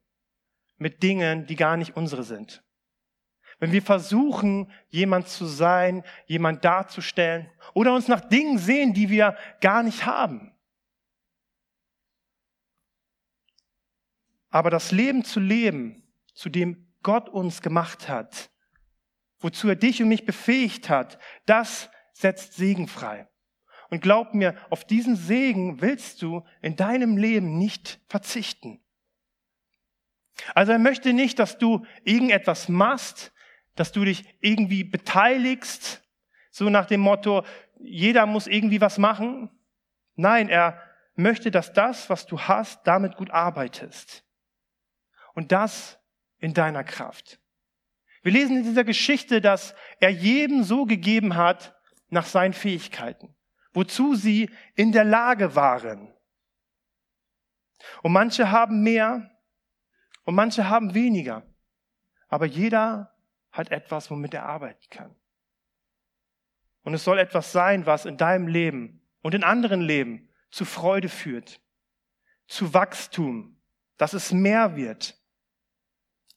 mit 0.76 1.02
Dingen, 1.02 1.46
die 1.46 1.56
gar 1.56 1.76
nicht 1.76 1.96
unsere 1.96 2.22
sind. 2.22 2.62
Wenn 3.58 3.72
wir 3.72 3.82
versuchen, 3.82 4.70
jemand 4.88 5.28
zu 5.28 5.44
sein, 5.44 6.04
jemand 6.26 6.64
darzustellen 6.64 7.50
oder 7.74 7.94
uns 7.94 8.06
nach 8.06 8.20
Dingen 8.20 8.58
sehen, 8.58 8.94
die 8.94 9.10
wir 9.10 9.36
gar 9.60 9.82
nicht 9.82 10.06
haben. 10.06 10.52
Aber 14.50 14.70
das 14.70 14.92
Leben 14.92 15.24
zu 15.24 15.40
leben, 15.40 16.08
zu 16.34 16.48
dem 16.48 16.94
Gott 17.02 17.28
uns 17.28 17.60
gemacht 17.60 18.08
hat, 18.08 18.50
wozu 19.40 19.68
er 19.68 19.76
dich 19.76 20.02
und 20.02 20.08
mich 20.08 20.24
befähigt 20.24 20.88
hat, 20.88 21.18
das 21.46 21.90
setzt 22.12 22.54
Segen 22.54 22.88
frei. 22.88 23.28
Und 23.90 24.02
glaub 24.02 24.34
mir, 24.34 24.54
auf 24.70 24.84
diesen 24.84 25.16
Segen 25.16 25.80
willst 25.80 26.22
du 26.22 26.44
in 26.60 26.76
deinem 26.76 27.16
Leben 27.16 27.58
nicht 27.58 28.00
verzichten. 28.06 28.80
Also 30.54 30.72
er 30.72 30.78
möchte 30.78 31.12
nicht, 31.12 31.38
dass 31.38 31.58
du 31.58 31.84
irgendetwas 32.04 32.68
machst, 32.68 33.32
dass 33.74 33.92
du 33.92 34.04
dich 34.04 34.36
irgendwie 34.40 34.84
beteiligst, 34.84 36.02
so 36.50 36.68
nach 36.68 36.86
dem 36.86 37.00
Motto, 37.00 37.44
jeder 37.78 38.26
muss 38.26 38.46
irgendwie 38.46 38.80
was 38.80 38.98
machen. 38.98 39.50
Nein, 40.16 40.48
er 40.48 40.82
möchte, 41.14 41.50
dass 41.50 41.72
das, 41.72 42.10
was 42.10 42.26
du 42.26 42.40
hast, 42.40 42.86
damit 42.86 43.16
gut 43.16 43.30
arbeitest. 43.30 44.24
Und 45.34 45.52
das 45.52 46.00
in 46.38 46.54
deiner 46.54 46.84
Kraft. 46.84 47.40
Wir 48.22 48.32
lesen 48.32 48.56
in 48.58 48.62
dieser 48.64 48.84
Geschichte, 48.84 49.40
dass 49.40 49.74
er 50.00 50.10
jedem 50.10 50.64
so 50.64 50.84
gegeben 50.84 51.36
hat 51.36 51.76
nach 52.08 52.26
seinen 52.26 52.52
Fähigkeiten, 52.52 53.34
wozu 53.78 54.16
sie 54.16 54.50
in 54.74 54.90
der 54.90 55.04
Lage 55.04 55.54
waren. 55.54 56.12
Und 58.02 58.12
manche 58.12 58.50
haben 58.50 58.82
mehr 58.82 59.30
und 60.24 60.34
manche 60.34 60.68
haben 60.68 60.94
weniger. 60.94 61.46
Aber 62.26 62.44
jeder 62.44 63.16
hat 63.52 63.70
etwas, 63.70 64.10
womit 64.10 64.34
er 64.34 64.46
arbeiten 64.46 64.84
kann. 64.90 65.14
Und 66.82 66.92
es 66.94 67.04
soll 67.04 67.20
etwas 67.20 67.52
sein, 67.52 67.86
was 67.86 68.04
in 68.04 68.16
deinem 68.16 68.48
Leben 68.48 69.00
und 69.22 69.34
in 69.34 69.44
anderen 69.44 69.80
Leben 69.80 70.28
zu 70.50 70.64
Freude 70.64 71.08
führt, 71.08 71.60
zu 72.48 72.74
Wachstum, 72.74 73.60
dass 73.96 74.12
es 74.12 74.32
mehr 74.32 74.74
wird. 74.74 75.16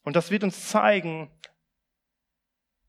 Und 0.04 0.14
das 0.14 0.30
wird 0.30 0.44
uns 0.44 0.68
zeigen, 0.68 1.28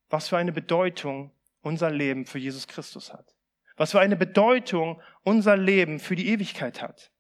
was 0.10 0.28
für 0.28 0.38
eine 0.38 0.52
Bedeutung 0.52 1.32
unser 1.62 1.90
Leben 1.90 2.28
für 2.28 2.38
Jesus 2.38 2.68
Christus 2.68 3.12
hat. 3.12 3.34
Was 3.76 3.92
für 3.92 4.00
eine 4.00 4.16
Bedeutung 4.16 5.02
unser 5.24 5.58
Leben 5.58 6.00
für 6.00 6.16
die 6.16 6.30
Ewigkeit 6.30 6.82
hat. 6.82 7.12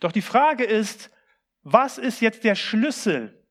Doch 0.00 0.12
die 0.12 0.22
Frage 0.22 0.64
ist, 0.64 1.10
was 1.62 1.98
ist 1.98 2.20
jetzt 2.20 2.44
der 2.44 2.54
Schlüssel 2.54 3.44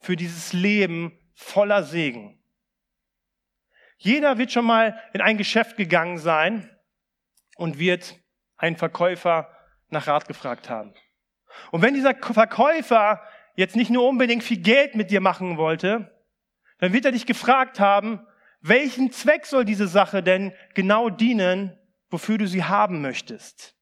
für 0.00 0.16
dieses 0.16 0.52
Leben 0.52 1.18
voller 1.34 1.82
Segen? 1.82 2.40
Jeder 3.98 4.38
wird 4.38 4.52
schon 4.52 4.64
mal 4.64 5.00
in 5.12 5.20
ein 5.20 5.38
Geschäft 5.38 5.76
gegangen 5.76 6.18
sein 6.18 6.70
und 7.56 7.78
wird 7.78 8.18
einen 8.56 8.76
Verkäufer 8.76 9.50
nach 9.88 10.06
Rat 10.06 10.26
gefragt 10.26 10.68
haben. 10.68 10.94
Und 11.70 11.82
wenn 11.82 11.94
dieser 11.94 12.14
Verkäufer 12.14 13.22
jetzt 13.56 13.76
nicht 13.76 13.90
nur 13.90 14.08
unbedingt 14.08 14.42
viel 14.42 14.60
Geld 14.60 14.94
mit 14.94 15.10
dir 15.10 15.20
machen 15.20 15.56
wollte, 15.56 16.10
dann 16.78 16.92
wird 16.92 17.04
er 17.04 17.12
dich 17.12 17.26
gefragt 17.26 17.78
haben, 17.78 18.26
welchen 18.66 19.12
Zweck 19.12 19.44
soll 19.44 19.66
diese 19.66 19.86
Sache 19.86 20.22
denn 20.22 20.54
genau 20.72 21.10
dienen, 21.10 21.78
wofür 22.08 22.38
du 22.38 22.48
sie 22.48 22.64
haben 22.64 23.02
möchtest? 23.02 23.76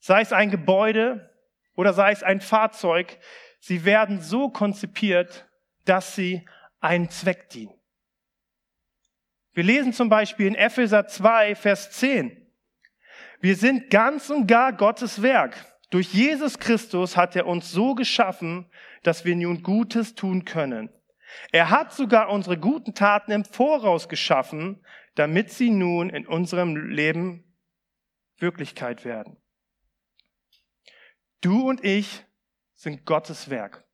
Sei 0.00 0.22
es 0.22 0.32
ein 0.32 0.50
Gebäude 0.50 1.30
oder 1.76 1.92
sei 1.92 2.10
es 2.10 2.24
ein 2.24 2.40
Fahrzeug, 2.40 3.20
sie 3.60 3.84
werden 3.84 4.20
so 4.20 4.48
konzipiert, 4.48 5.48
dass 5.84 6.16
sie 6.16 6.44
einen 6.80 7.10
Zweck 7.10 7.48
dienen. 7.50 7.72
Wir 9.52 9.62
lesen 9.62 9.92
zum 9.92 10.08
Beispiel 10.08 10.48
in 10.48 10.56
Epheser 10.56 11.06
2, 11.06 11.54
Vers 11.54 11.92
10. 11.92 12.36
Wir 13.40 13.54
sind 13.54 13.88
ganz 13.88 14.30
und 14.30 14.48
gar 14.48 14.72
Gottes 14.72 15.22
Werk. 15.22 15.54
Durch 15.90 16.12
Jesus 16.12 16.58
Christus 16.58 17.16
hat 17.16 17.36
er 17.36 17.46
uns 17.46 17.70
so 17.70 17.94
geschaffen, 17.94 18.66
dass 19.04 19.24
wir 19.24 19.36
nun 19.36 19.62
Gutes 19.62 20.16
tun 20.16 20.44
können. 20.44 20.90
Er 21.50 21.70
hat 21.70 21.92
sogar 21.92 22.28
unsere 22.28 22.58
guten 22.58 22.94
Taten 22.94 23.32
im 23.32 23.44
Voraus 23.44 24.08
geschaffen, 24.08 24.84
damit 25.14 25.50
sie 25.50 25.70
nun 25.70 26.10
in 26.10 26.26
unserem 26.26 26.76
Leben 26.76 27.44
Wirklichkeit 28.38 29.04
werden. 29.04 29.36
Du 31.40 31.68
und 31.68 31.84
ich 31.84 32.24
sind 32.74 33.04
Gottes 33.04 33.50
Werk. 33.50 33.84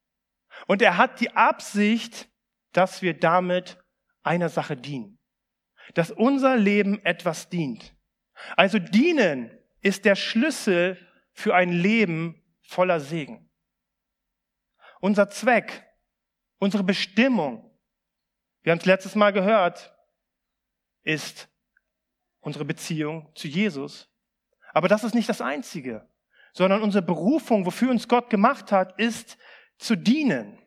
Und 0.67 0.83
er 0.83 0.97
hat 0.97 1.21
die 1.21 1.31
Absicht, 1.31 2.29
dass 2.73 3.03
wir 3.03 3.19
damit 3.19 3.79
einer 4.23 4.49
Sache 4.49 4.77
dienen 4.77 5.19
dass 5.95 6.11
unser 6.11 6.57
Leben 6.57 7.05
etwas 7.05 7.49
dient. 7.49 7.95
Also 8.57 8.79
dienen 8.79 9.51
ist 9.81 10.05
der 10.05 10.15
Schlüssel 10.15 10.99
für 11.33 11.55
ein 11.55 11.71
Leben 11.71 12.43
voller 12.63 13.01
Segen. 13.01 13.51
Unser 15.01 15.31
Zweck, 15.31 15.87
unsere 16.59 16.85
Bestimmung, 16.85 17.71
wir 18.63 18.73
haben 18.73 18.79
es 18.79 18.87
letztes 18.87 19.15
Mal 19.15 19.33
gehört, 19.33 19.95
ist 21.03 21.49
unsere 22.41 22.65
Beziehung 22.65 23.29
zu 23.35 23.49
Jesus. 23.49 24.09
Aber 24.73 24.89
das 24.89 25.05
ist 25.05 25.15
nicht 25.15 25.29
das 25.29 25.41
Einzige, 25.41 26.09
sondern 26.53 26.83
unsere 26.83 27.03
Berufung, 27.03 27.67
wofür 27.67 27.91
uns 27.91 28.09
Gott 28.09 28.31
gemacht 28.31 28.73
hat, 28.73 28.99
ist 28.99 29.39
zu 29.79 29.97
dienen. 29.97 30.59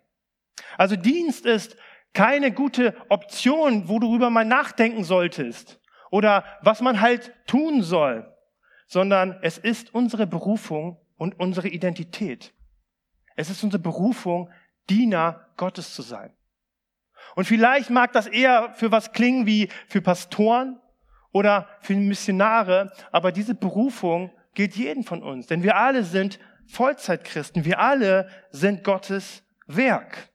Also 0.77 0.95
Dienst 0.95 1.45
ist 1.45 1.77
keine 2.13 2.51
gute 2.51 2.95
Option, 3.09 3.87
wo 3.87 3.99
du 3.99 4.07
darüber 4.07 4.29
mal 4.29 4.45
nachdenken 4.45 5.03
solltest 5.03 5.79
oder 6.09 6.43
was 6.61 6.81
man 6.81 7.01
halt 7.01 7.33
tun 7.47 7.83
soll, 7.83 8.35
sondern 8.87 9.39
es 9.41 9.57
ist 9.57 9.93
unsere 9.93 10.27
Berufung 10.27 10.99
und 11.17 11.39
unsere 11.39 11.69
Identität. 11.69 12.53
Es 13.35 13.49
ist 13.49 13.63
unsere 13.63 13.81
Berufung, 13.81 14.51
Diener 14.89 15.47
Gottes 15.57 15.93
zu 15.93 16.01
sein. 16.01 16.33
Und 17.35 17.45
vielleicht 17.45 17.89
mag 17.89 18.11
das 18.13 18.27
eher 18.27 18.73
für 18.73 18.91
was 18.91 19.13
klingen 19.13 19.45
wie 19.45 19.69
für 19.87 20.01
Pastoren 20.01 20.79
oder 21.31 21.67
für 21.81 21.95
Missionare, 21.95 22.91
aber 23.11 23.31
diese 23.31 23.55
Berufung 23.55 24.31
gilt 24.53 24.75
jeden 24.75 25.03
von 25.03 25.23
uns, 25.23 25.47
denn 25.47 25.63
wir 25.63 25.77
alle 25.77 26.03
sind 26.03 26.39
Vollzeitchristen, 26.67 27.65
wir 27.65 27.79
alle 27.79 28.29
sind 28.51 28.83
Gottes 28.83 29.43
Werk. 29.67 30.29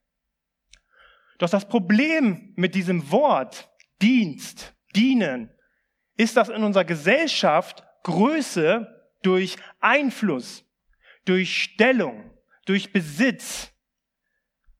Doch 1.38 1.50
das 1.50 1.68
Problem 1.68 2.52
mit 2.56 2.74
diesem 2.74 3.10
Wort 3.10 3.68
Dienst, 4.00 4.74
dienen, 4.94 5.50
ist, 6.16 6.36
dass 6.36 6.48
in 6.48 6.62
unserer 6.62 6.84
Gesellschaft 6.84 7.82
Größe 8.02 9.10
durch 9.22 9.56
Einfluss, 9.80 10.64
durch 11.24 11.62
Stellung, 11.62 12.30
durch 12.64 12.92
Besitz 12.92 13.72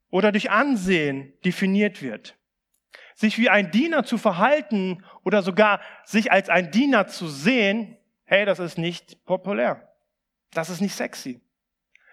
oder 0.09 0.31
durch 0.31 0.49
Ansehen 0.49 1.33
definiert 1.43 2.01
wird. 2.01 2.37
Sich 3.15 3.37
wie 3.37 3.49
ein 3.49 3.71
Diener 3.71 4.03
zu 4.03 4.17
verhalten 4.17 5.03
oder 5.23 5.41
sogar 5.41 5.81
sich 6.05 6.31
als 6.31 6.49
ein 6.49 6.71
Diener 6.71 7.07
zu 7.07 7.27
sehen, 7.27 7.97
hey, 8.25 8.45
das 8.45 8.59
ist 8.59 8.77
nicht 8.77 9.25
populär. 9.25 9.93
Das 10.51 10.69
ist 10.69 10.81
nicht 10.81 10.95
sexy. 10.95 11.41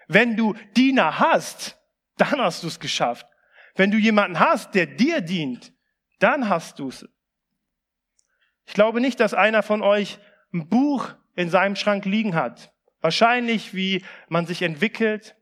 Wenn 0.07 0.35
du 0.35 0.55
Diener 0.75 1.19
hast, 1.19 1.79
dann 2.17 2.39
hast 2.39 2.63
du 2.63 2.67
es 2.67 2.79
geschafft. 2.79 3.27
Wenn 3.75 3.91
du 3.91 3.97
jemanden 3.97 4.39
hast, 4.39 4.73
der 4.73 4.85
dir 4.85 5.21
dient, 5.21 5.73
dann 6.19 6.49
hast 6.49 6.79
du 6.79 6.89
es. 6.89 7.07
Ich 8.65 8.73
glaube 8.73 9.01
nicht, 9.01 9.19
dass 9.19 9.33
einer 9.33 9.63
von 9.63 9.81
euch 9.81 10.19
ein 10.53 10.67
Buch 10.69 11.13
in 11.35 11.49
seinem 11.49 11.75
Schrank 11.75 12.05
liegen 12.05 12.35
hat. 12.35 12.73
Wahrscheinlich, 13.01 13.73
wie 13.75 14.03
man 14.29 14.47
sich 14.47 14.61
entwickelt. 14.61 15.35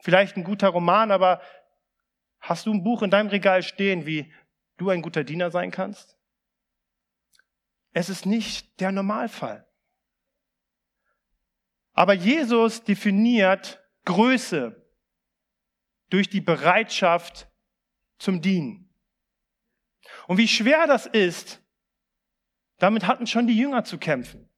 Vielleicht 0.00 0.36
ein 0.36 0.44
guter 0.44 0.68
Roman, 0.68 1.10
aber 1.10 1.40
hast 2.40 2.66
du 2.66 2.72
ein 2.72 2.84
Buch 2.84 3.02
in 3.02 3.10
deinem 3.10 3.28
Regal 3.28 3.62
stehen, 3.62 4.06
wie 4.06 4.32
du 4.76 4.90
ein 4.90 5.02
guter 5.02 5.24
Diener 5.24 5.50
sein 5.50 5.70
kannst? 5.70 6.16
Es 7.92 8.08
ist 8.08 8.26
nicht 8.26 8.80
der 8.80 8.92
Normalfall. 8.92 9.66
Aber 11.92 12.12
Jesus 12.12 12.84
definiert 12.84 13.82
Größe 14.04 14.88
durch 16.10 16.28
die 16.28 16.40
Bereitschaft 16.40 17.48
zum 18.18 18.40
Dienen. 18.40 18.94
Und 20.28 20.38
wie 20.38 20.48
schwer 20.48 20.86
das 20.86 21.06
ist, 21.06 21.60
damit 22.78 23.06
hatten 23.06 23.26
schon 23.26 23.46
die 23.46 23.56
Jünger 23.56 23.84
zu 23.84 23.98
kämpfen. 23.98 24.48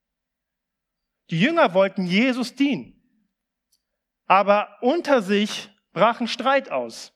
Die 1.30 1.40
Jünger 1.40 1.74
wollten 1.74 2.06
Jesus 2.06 2.54
dienen. 2.54 2.99
Aber 4.30 4.78
unter 4.80 5.22
sich 5.22 5.70
brach 5.92 6.20
ein 6.20 6.28
Streit 6.28 6.70
aus, 6.70 7.12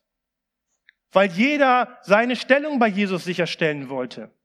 weil 1.13 1.31
jeder 1.31 1.97
seine 2.01 2.35
Stellung 2.35 2.77
bei 2.77 2.89
Jesus 2.89 3.23
sicherstellen 3.23 3.87
wollte. 3.87 4.35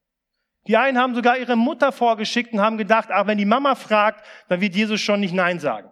Die 0.69 0.77
einen 0.77 0.97
haben 0.97 1.17
sogar 1.17 1.37
ihre 1.37 1.57
Mutter 1.57 1.91
vorgeschickt 1.91 2.53
und 2.53 2.61
haben 2.61 2.79
gedacht, 2.79 3.09
ach, 3.11 3.27
wenn 3.27 3.39
die 3.39 3.45
Mama 3.45 3.75
fragt, 3.75 4.25
dann 4.47 4.61
wird 4.61 4.77
Jesus 4.77 5.01
schon 5.01 5.19
nicht 5.19 5.35
Nein 5.35 5.59
sagen. 5.59 5.91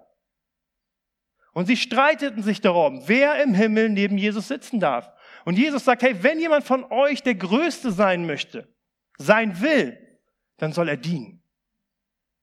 Und 1.53 1.67
sie 1.67 1.77
streiteten 1.77 2.45
sich 2.45 2.61
darum, 2.61 3.03
wer 3.09 3.43
im 3.43 3.55
Himmel 3.55 3.89
neben 3.89 4.17
Jesus 4.17 4.47
sitzen 4.47 4.79
darf. 4.79 5.11
Und 5.45 5.59
Jesus 5.59 5.85
sagt, 5.85 6.05
hey, 6.05 6.23
wenn 6.23 6.39
jemand 6.39 6.63
von 6.63 6.85
euch 6.93 7.25
der 7.25 7.35
Größte 7.35 7.91
sein 7.91 8.25
möchte, 8.25 8.73
sein 9.17 9.61
will, 9.61 9.99
dann 10.59 10.73
soll 10.73 10.89
er 10.89 10.97
dienen. 10.97 11.43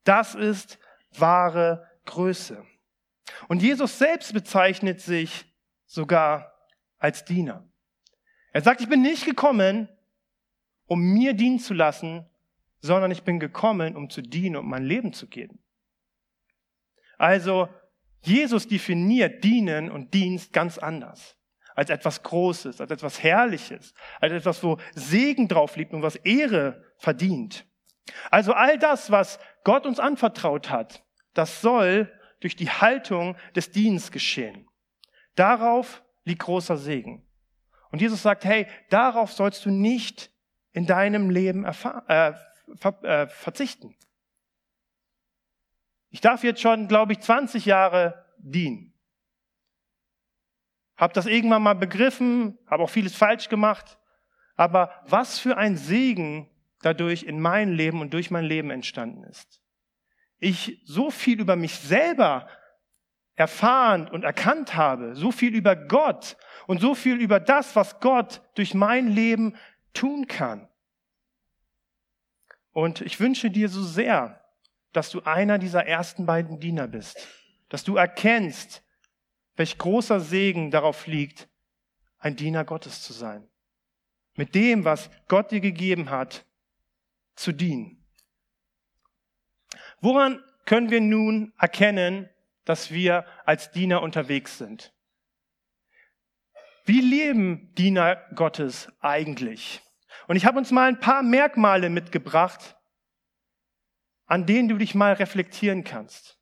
Das 0.04 0.36
ist 0.36 0.78
wahre 1.14 1.90
Größe. 2.04 2.66
Und 3.48 3.62
Jesus 3.62 3.98
selbst 3.98 4.34
bezeichnet 4.34 5.02
sich 5.02 5.46
sogar 5.86 6.54
als 6.98 7.26
Diener. 7.26 7.68
Er 8.52 8.62
sagt, 8.62 8.82
ich 8.82 8.90
bin 8.90 9.02
nicht 9.02 9.26
gekommen, 9.26 9.90
um 10.88 11.02
mir 11.02 11.34
dienen 11.34 11.60
zu 11.60 11.74
lassen, 11.74 12.26
sondern 12.80 13.12
ich 13.12 13.24
bin 13.24 13.40
gekommen, 13.40 13.96
um 13.96 14.10
zu 14.10 14.22
dienen, 14.22 14.58
um 14.58 14.70
mein 14.70 14.86
Leben 14.86 15.14
zu 15.14 15.28
geben. 15.28 15.60
Also, 17.18 17.70
Jesus 18.22 18.68
definiert 18.68 19.44
Dienen 19.44 19.92
und 19.92 20.14
Dienst 20.14 20.52
ganz 20.52 20.78
anders. 20.78 21.38
Als 21.76 21.90
etwas 21.90 22.24
Großes, 22.24 22.80
als 22.80 22.90
etwas 22.90 23.22
Herrliches, 23.22 23.94
als 24.20 24.34
etwas, 24.34 24.64
wo 24.64 24.78
Segen 24.94 25.48
drauf 25.48 25.76
liegt 25.76 25.94
und 25.94 26.02
was 26.02 26.16
Ehre 26.16 26.84
verdient. 26.98 27.66
Also 28.32 28.54
all 28.54 28.80
das, 28.80 29.12
was 29.12 29.40
Gott 29.64 29.86
uns 29.86 30.00
anvertraut 30.00 30.70
hat, 30.70 31.04
das 31.34 31.62
soll 31.62 32.12
durch 32.40 32.56
die 32.56 32.70
Haltung 32.70 33.36
des 33.56 33.72
Dienstes 33.72 34.12
geschehen. 34.12 34.68
Darauf 35.36 36.04
liegt 36.24 36.42
großer 36.42 36.78
Segen. 36.78 37.26
Und 37.92 38.02
Jesus 38.02 38.22
sagt, 38.22 38.46
hey, 38.46 38.68
darauf 38.90 39.32
sollst 39.32 39.66
du 39.66 39.70
nicht 39.70 40.32
in 40.72 40.86
deinem 40.86 41.30
Leben 41.30 41.66
äh, 41.66 41.74
ver 41.74 43.04
äh, 43.04 43.28
verzichten. 43.28 43.96
Ich 46.10 46.22
darf 46.22 46.44
jetzt 46.44 46.62
schon, 46.62 46.88
glaube 46.88 47.14
ich, 47.14 47.20
20 47.20 47.66
Jahre 47.66 48.26
dienen. 48.38 48.94
Hab 50.98 51.14
das 51.14 51.26
irgendwann 51.26 51.64
mal 51.64 51.76
begriffen, 51.76 52.58
habe 52.68 52.84
auch 52.84 52.90
vieles 52.90 53.16
falsch 53.16 53.50
gemacht. 53.50 53.98
Aber 54.56 54.92
was 55.06 55.40
für 55.40 55.58
ein 55.58 55.76
Segen 55.76 56.50
dadurch 56.82 57.24
in 57.24 57.40
mein 57.40 57.74
Leben 57.74 58.02
und 58.02 58.14
durch 58.14 58.32
mein 58.32 58.46
Leben 58.46 58.70
entstanden 58.70 59.24
ist. 59.24 59.62
Ich 60.40 60.82
so 60.86 61.12
viel 61.12 61.40
über 61.40 61.56
mich 61.56 61.76
selber 61.76 62.48
erfahren 63.36 64.08
und 64.08 64.24
erkannt 64.24 64.76
habe, 64.76 65.16
so 65.16 65.32
viel 65.32 65.54
über 65.56 65.76
Gott 65.76 66.38
und 66.68 66.80
so 66.80 66.96
viel 66.96 67.16
über 67.16 67.40
das, 67.40 67.76
was 67.76 68.00
Gott 68.00 68.42
durch 68.56 68.74
mein 68.74 69.10
Leben 69.10 69.56
tun 69.94 70.28
kann. 70.28 70.68
Und 72.72 73.02
ich 73.02 73.20
wünsche 73.20 73.50
dir 73.50 73.70
so 73.70 73.84
sehr, 73.84 74.42
dass 74.94 75.10
du 75.10 75.22
einer 75.22 75.58
dieser 75.58 75.86
ersten 75.86 76.26
beiden 76.26 76.60
Diener 76.60 76.88
bist, 76.88 77.28
dass 77.70 77.84
du 77.84 77.98
erkennst, 77.98 78.84
welch 79.56 79.78
großer 79.78 80.20
Segen 80.20 80.72
darauf 80.72 81.08
liegt, 81.08 81.50
ein 82.20 82.36
Diener 82.36 82.66
Gottes 82.66 83.02
zu 83.02 83.14
sein. 83.14 83.48
Mit 84.36 84.56
dem, 84.56 84.84
was 84.84 85.10
Gott 85.28 85.52
dir 85.52 85.62
gegeben 85.62 86.10
hat, 86.10 86.46
zu 87.36 87.52
dienen. 87.52 88.05
Woran 90.06 90.44
können 90.66 90.92
wir 90.92 91.02
nun 91.02 91.52
erkennen, 91.58 92.30
dass 92.64 92.92
wir 92.92 93.26
als 93.44 93.72
Diener 93.72 94.04
unterwegs 94.04 94.60
sind? 94.60 94.94
Wie 96.86 97.02
leben 97.02 97.74
Diener 97.74 98.24
Gottes 98.36 98.88
eigentlich? 99.00 99.82
Und 100.28 100.36
ich 100.36 100.46
habe 100.46 100.60
uns 100.60 100.70
mal 100.70 100.90
ein 100.90 101.00
paar 101.00 101.24
Merkmale 101.24 101.90
mitgebracht, 101.90 102.78
an 104.28 104.46
denen 104.46 104.70
du 104.70 104.78
dich 104.78 104.94
mal 104.94 105.14
reflektieren 105.14 105.84
kannst. 105.84 106.40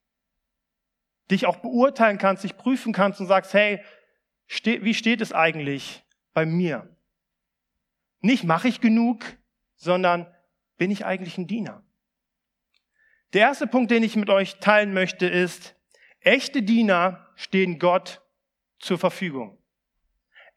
Dich 1.32 1.46
auch 1.46 1.56
beurteilen 1.56 2.18
kannst, 2.18 2.44
dich 2.44 2.58
prüfen 2.58 2.92
kannst 2.92 3.22
und 3.22 3.28
sagst, 3.28 3.54
hey, 3.54 3.82
wie 4.66 4.94
steht 4.94 5.22
es 5.22 5.32
eigentlich 5.32 6.04
bei 6.34 6.46
mir? 6.46 6.98
Nicht 8.20 8.44
mache 8.44 8.68
ich 8.68 8.82
genug, 8.82 9.24
sondern 9.78 10.28
bin 10.76 10.92
ich 10.92 11.06
eigentlich 11.06 11.38
ein 11.38 11.48
Diener? 11.48 11.82
Der 13.34 13.42
erste 13.42 13.66
Punkt, 13.66 13.90
den 13.90 14.04
ich 14.04 14.16
mit 14.16 14.30
euch 14.30 14.60
teilen 14.60 14.94
möchte, 14.94 15.26
ist, 15.26 15.76
echte 16.20 16.62
Diener 16.62 17.28
stehen 17.36 17.80
Gott 17.80 18.22
zur 18.78 19.00
Verfügung. 19.00 19.58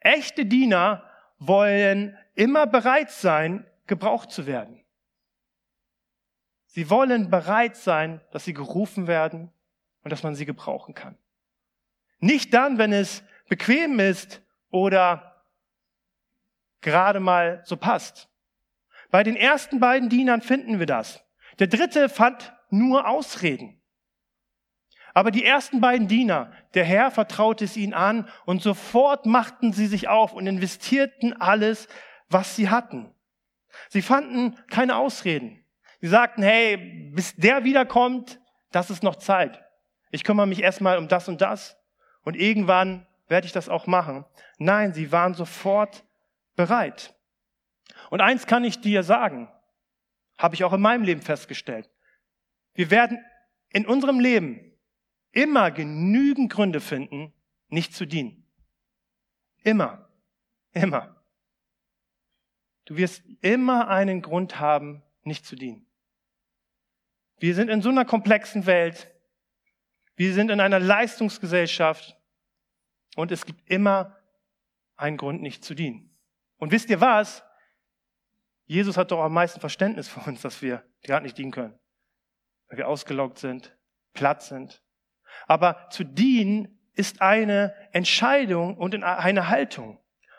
Echte 0.01 0.45
Diener 0.45 1.03
wollen 1.39 2.17
immer 2.35 2.67
bereit 2.67 3.11
sein, 3.11 3.67
gebraucht 3.87 4.31
zu 4.31 4.47
werden. 4.47 4.85
Sie 6.67 6.91
wollen 6.91 7.31
bereit 7.31 7.77
sein, 7.77 8.21
dass 8.33 8.45
sie 8.45 8.53
gerufen 8.53 9.07
werden 9.07 9.51
und 10.03 10.11
dass 10.11 10.23
man 10.23 10.35
sie 10.35 10.45
gebrauchen 10.45 10.95
kann. 10.95 11.17
Nicht 12.19 12.53
dann, 12.53 12.77
wenn 12.77 12.93
es 12.93 13.23
bequem 13.49 13.99
ist 13.99 14.43
oder 14.71 15.43
gerade 16.83 17.21
mal 17.21 17.63
so 17.65 17.79
passt. 17.79 18.29
Bei 19.11 19.23
den 19.23 19.37
ersten 19.37 19.81
beiden 19.81 20.11
Dienern 20.11 20.43
finden 20.43 20.79
wir 20.79 20.87
das. 20.87 21.25
Der 21.59 21.69
dritte 21.69 22.11
fand 22.11 22.53
nur 22.71 23.09
Ausreden. 23.09 23.81
Aber 25.15 25.31
die 25.31 25.45
ersten 25.45 25.81
beiden 25.81 26.09
Diener, 26.09 26.53
der 26.75 26.85
Herr 26.85 27.11
vertraute 27.11 27.65
es 27.65 27.77
ihnen 27.77 27.95
an 27.95 28.29
und 28.45 28.63
sofort 28.63 29.25
machten 29.25 29.73
sie 29.73 29.87
sich 29.87 30.09
auf 30.09 30.35
und 30.35 30.47
investierten 30.47 31.33
alles, 31.41 31.89
was 32.29 32.55
sie 32.55 32.69
hatten. 32.69 33.15
Sie 33.89 34.03
fanden 34.03 34.59
keine 34.69 34.97
Ausreden. 34.97 35.65
Sie 36.01 36.09
sagten, 36.09 36.43
hey, 36.43 36.77
bis 37.15 37.35
der 37.37 37.65
wiederkommt, 37.65 38.41
das 38.73 38.91
ist 38.91 39.03
noch 39.03 39.17
Zeit. 39.17 39.65
Ich 40.11 40.23
kümmere 40.23 40.47
mich 40.47 40.63
erstmal 40.63 40.99
um 40.99 41.09
das 41.09 41.29
und 41.29 41.41
das 41.41 41.79
und 42.23 42.37
irgendwann 42.37 43.07
werde 43.29 43.47
ich 43.47 43.53
das 43.53 43.69
auch 43.69 43.87
machen. 43.87 44.25
Nein, 44.59 44.93
sie 44.93 45.13
waren 45.13 45.35
sofort 45.35 46.05
bereit. 46.57 47.15
Und 48.11 48.21
eins 48.21 48.47
kann 48.47 48.65
ich 48.65 48.81
dir 48.81 49.03
sagen, 49.03 49.49
habe 50.39 50.55
ich 50.55 50.65
auch 50.65 50.73
in 50.73 50.81
meinem 50.81 51.05
Leben 51.05 51.23
festgestellt. 51.23 51.89
Wir 52.77 52.91
werden 52.91 53.25
in 53.71 53.87
unserem 53.87 54.21
Leben 54.21 54.73
immer 55.33 55.71
genügend 55.71 56.53
Gründe 56.53 56.81
finden, 56.81 57.33
nicht 57.69 57.95
zu 57.95 58.07
dienen. 58.07 58.47
Immer. 59.63 60.09
Immer. 60.73 61.17
Du 62.85 62.97
wirst 62.97 63.25
immer 63.41 63.89
einen 63.89 64.23
Grund 64.23 64.61
haben, 64.61 65.03
nicht 65.23 65.45
zu 65.45 65.57
dienen. 65.57 65.87
Wir 67.39 67.55
sind 67.55 67.69
in 67.69 67.83
so 67.83 67.89
einer 67.89 68.05
komplexen 68.05 68.67
Welt. 68.67 69.13
Wir 70.15 70.33
sind 70.33 70.51
in 70.51 70.61
einer 70.61 70.79
Leistungsgesellschaft. 70.79 72.17
Und 73.17 73.33
es 73.33 73.45
gibt 73.45 73.69
immer 73.69 74.17
einen 74.97 75.17
Grund, 75.17 75.43
nicht 75.43 75.65
zu 75.65 75.75
dienen. 75.75 76.17
Und 76.59 76.73
wisst 76.73 76.91
ihr 76.91 77.01
was? 77.01 77.43
Jesus 78.67 78.97
hat 78.97 79.11
doch 79.11 79.21
am 79.21 79.33
meisten 79.33 79.61
Verständnis 79.61 80.09
für 80.09 80.21
uns, 80.21 80.43
dass 80.43 80.63
wir 80.63 80.85
gerade 81.03 81.25
nicht 81.25 81.39
dienen 81.39 81.53
können. 81.53 81.79
Weil 82.69 82.79
wir 82.79 82.89
ausgelaugt 82.89 83.39
sind, 83.39 83.77
platt 84.15 84.43
sind. 84.43 84.83
Aber 85.47 85.89
zu 85.91 86.05
dienen 86.05 86.79
ist 86.95 87.21
eine 87.23 87.75
Entscheidung 87.93 88.77
und 88.77 88.95
eine 89.03 89.49
Haltung. 89.49 89.99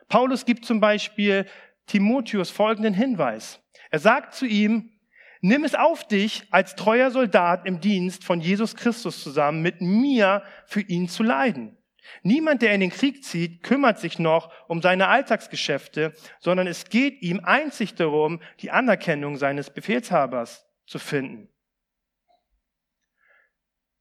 Paulus 0.09 0.45
gibt 0.45 0.65
zum 0.65 0.79
Beispiel 0.79 1.45
Timotheus 1.85 2.49
folgenden 2.49 2.93
Hinweis. 2.93 3.61
Er 3.91 3.99
sagt 3.99 4.33
zu 4.33 4.45
ihm, 4.45 4.91
nimm 5.41 5.63
es 5.63 5.75
auf 5.75 6.07
dich, 6.07 6.47
als 6.51 6.75
treuer 6.75 7.11
Soldat 7.11 7.65
im 7.65 7.79
Dienst 7.79 8.23
von 8.23 8.41
Jesus 8.41 8.75
Christus 8.75 9.23
zusammen 9.23 9.61
mit 9.61 9.81
mir 9.81 10.43
für 10.65 10.81
ihn 10.81 11.07
zu 11.07 11.23
leiden. 11.23 11.77
Niemand, 12.23 12.61
der 12.61 12.73
in 12.73 12.79
den 12.79 12.89
Krieg 12.89 13.23
zieht, 13.23 13.63
kümmert 13.63 13.99
sich 13.99 14.17
noch 14.17 14.51
um 14.67 14.81
seine 14.81 15.07
Alltagsgeschäfte, 15.07 16.13
sondern 16.39 16.67
es 16.67 16.89
geht 16.89 17.21
ihm 17.21 17.41
einzig 17.43 17.95
darum, 17.95 18.41
die 18.61 18.71
Anerkennung 18.71 19.35
seines 19.37 19.69
Befehlshabers 19.69 20.65
zu 20.85 20.99
finden. 20.99 21.49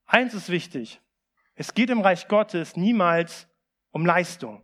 Eins 0.07 0.33
ist 0.33 0.49
wichtig. 0.49 1.01
Es 1.55 1.73
geht 1.73 1.89
im 1.89 2.01
Reich 2.01 2.27
Gottes 2.27 2.75
niemals 2.75 3.47
um 3.91 4.05
Leistung. 4.05 4.63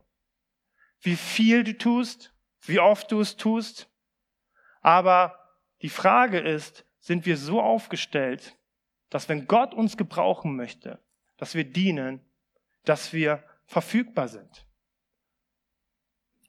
Wie 1.02 1.16
viel 1.16 1.64
du 1.64 1.78
tust, 1.78 2.34
wie 2.62 2.80
oft 2.80 3.12
du 3.12 3.20
es 3.20 3.36
tust. 3.36 3.90
Aber 4.82 5.38
die 5.82 5.90
Frage 5.90 6.40
ist, 6.40 6.86
sind 7.00 7.26
wir 7.26 7.38
so 7.38 7.62
aufgestellt, 7.62 8.58
dass 9.10 9.28
wenn 9.28 9.48
Gott 9.48 9.74
uns 9.74 9.98
gebrauchen 9.98 10.56
möchte, 10.56 11.04
dass 11.38 11.56
wir 11.56 11.66
dienen, 11.66 12.22
dass 12.86 13.12
wir 13.12 13.44
verfügbar 13.66 14.30
sind? 14.30 14.66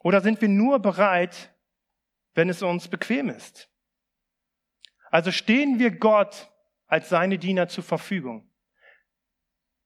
Oder 0.00 0.20
sind 0.20 0.40
wir 0.40 0.48
nur 0.48 0.78
bereit, 0.78 1.52
wenn 2.35 2.48
es 2.48 2.62
uns 2.62 2.88
bequem 2.88 3.28
ist? 3.28 3.68
Also 5.11 5.33
stehen 5.33 5.78
wir 5.78 5.90
Gott 5.90 6.50
als 6.87 7.09
seine 7.09 7.38
Diener 7.38 7.68
zur 7.68 7.85
Verfügung? 7.85 8.48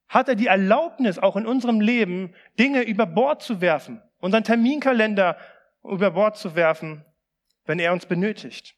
Hat 0.08 0.28
er 0.28 0.34
die 0.34 0.46
Erlaubnis, 0.46 1.18
auch 1.18 1.36
in 1.36 1.46
unserem 1.46 1.80
Leben 1.80 2.34
Dinge 2.58 2.82
über 2.82 3.06
Bord 3.06 3.42
zu 3.42 3.60
werfen, 3.60 4.02
unseren 4.20 4.44
Terminkalender 4.44 5.36
über 5.84 6.12
Bord 6.12 6.36
zu 6.36 6.54
werfen, 6.54 7.04
wenn 7.66 7.78
er 7.78 7.92
uns 7.92 8.06
benötigt? 8.06 8.74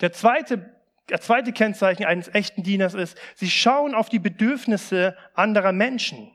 Der 0.00 0.12
zweite, 0.12 0.72
der 1.08 1.20
zweite 1.20 1.52
Kennzeichen 1.52 2.04
eines 2.04 2.32
echten 2.32 2.62
Dieners 2.62 2.94
ist, 2.94 3.18
sie 3.34 3.50
schauen 3.50 3.94
auf 3.94 4.08
die 4.08 4.20
Bedürfnisse 4.20 5.16
anderer 5.34 5.72
Menschen. 5.72 6.32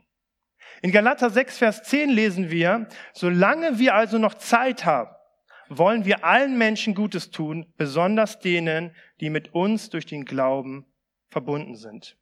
In 0.82 0.92
Galater 0.92 1.30
6, 1.30 1.58
Vers 1.58 1.82
10 1.84 2.10
lesen 2.10 2.50
wir, 2.50 2.88
solange 3.14 3.78
wir 3.78 3.94
also 3.94 4.18
noch 4.18 4.34
Zeit 4.34 4.84
haben, 4.84 5.10
wollen 5.70 6.04
wir 6.04 6.24
allen 6.24 6.58
Menschen 6.58 6.94
Gutes 6.94 7.30
tun, 7.30 7.72
besonders 7.78 8.38
denen, 8.38 8.94
die 9.20 9.30
mit 9.30 9.54
uns 9.54 9.88
durch 9.88 10.04
den 10.04 10.26
Glauben 10.26 10.84
verbunden 11.30 11.74
sind. 11.74 12.18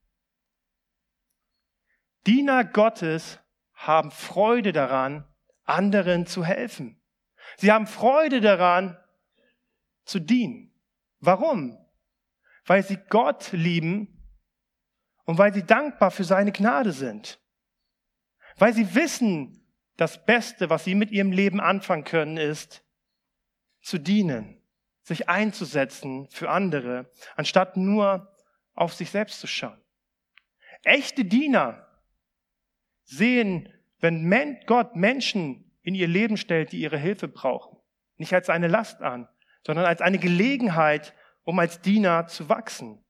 Diener 2.27 2.65
Gottes 2.65 3.39
haben 3.75 4.11
Freude 4.11 4.73
daran, 4.73 5.27
anderen 5.65 6.27
zu 6.27 6.45
helfen. 6.45 7.01
Sie 7.57 7.73
haben 7.73 7.87
Freude 7.87 8.41
daran, 8.41 8.97
zu 10.05 10.19
dienen. 10.19 10.73
Warum? 11.21 11.79
Weil 12.67 12.83
sie 12.83 12.99
Gott 13.09 13.53
lieben 13.53 14.29
und 15.25 15.39
weil 15.39 15.53
sie 15.55 15.65
dankbar 15.65 16.11
für 16.11 16.25
seine 16.25 16.53
Gnade 16.53 16.93
sind. 16.93 17.41
Weil 18.57 18.75
sie 18.75 18.95
wissen, 18.95 19.65
das 19.97 20.25
Beste, 20.25 20.71
was 20.71 20.85
sie 20.85 20.95
mit 20.95 21.11
ihrem 21.11 21.33
Leben 21.33 21.61
anfangen 21.61 22.05
können, 22.05 22.37
ist 22.37 22.85
zu 23.81 23.99
dienen, 23.99 24.61
sich 25.03 25.29
einzusetzen 25.29 26.29
für 26.31 26.51
andere, 26.51 27.11
anstatt 27.37 27.77
nur 27.77 28.35
auf 28.75 28.95
sich 28.95 29.11
selbst 29.11 29.41
zu 29.41 29.47
schauen. 29.47 29.81
Echte 30.83 31.25
Diener 31.25 31.87
sehen, 33.05 33.69
wenn 34.01 34.59
Gott 34.67 34.97
Menschen 34.97 35.73
in 35.83 35.95
ihr 35.95 36.09
Leben 36.09 36.37
stellt, 36.37 36.73
die 36.73 36.81
ihre 36.81 36.99
Hilfe 36.99 37.29
brauchen, 37.29 37.79
nicht 38.17 38.33
als 38.33 38.49
eine 38.49 38.69
Last 38.69 39.01
an, 39.01 39.29
sondern 39.67 39.85
als 39.85 40.01
eine 40.01 40.19
Gelegenheit, 40.19 41.15
um 41.45 41.59
als 41.59 41.81
Diener 41.81 42.27
zu 42.27 42.49
wachsen. 42.49 43.05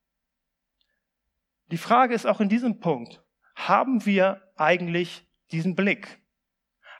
Die 1.70 1.78
Frage 1.78 2.14
ist 2.14 2.26
auch 2.26 2.40
in 2.40 2.48
diesem 2.48 2.80
Punkt, 2.80 3.22
haben 3.54 4.04
wir 4.04 4.42
eigentlich 4.56 5.26
diesen 5.50 5.74
Blick? 5.74 6.20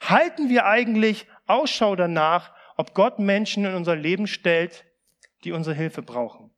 Halten 0.00 0.48
wir 0.48 0.66
eigentlich 0.66 1.26
Ausschau 1.46 1.96
danach, 1.96 2.54
ob 2.76 2.94
Gott 2.94 3.18
Menschen 3.18 3.64
in 3.64 3.74
unser 3.74 3.96
Leben 3.96 4.26
stellt, 4.26 4.84
die 5.44 5.52
unsere 5.52 5.76
Hilfe 5.76 6.02
brauchen? 6.02 6.50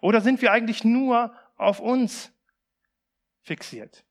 Oder 0.00 0.20
sind 0.20 0.42
wir 0.42 0.52
eigentlich 0.52 0.84
nur 0.84 1.34
auf 1.56 1.80
uns 1.80 2.32
fixiert? 3.40 4.04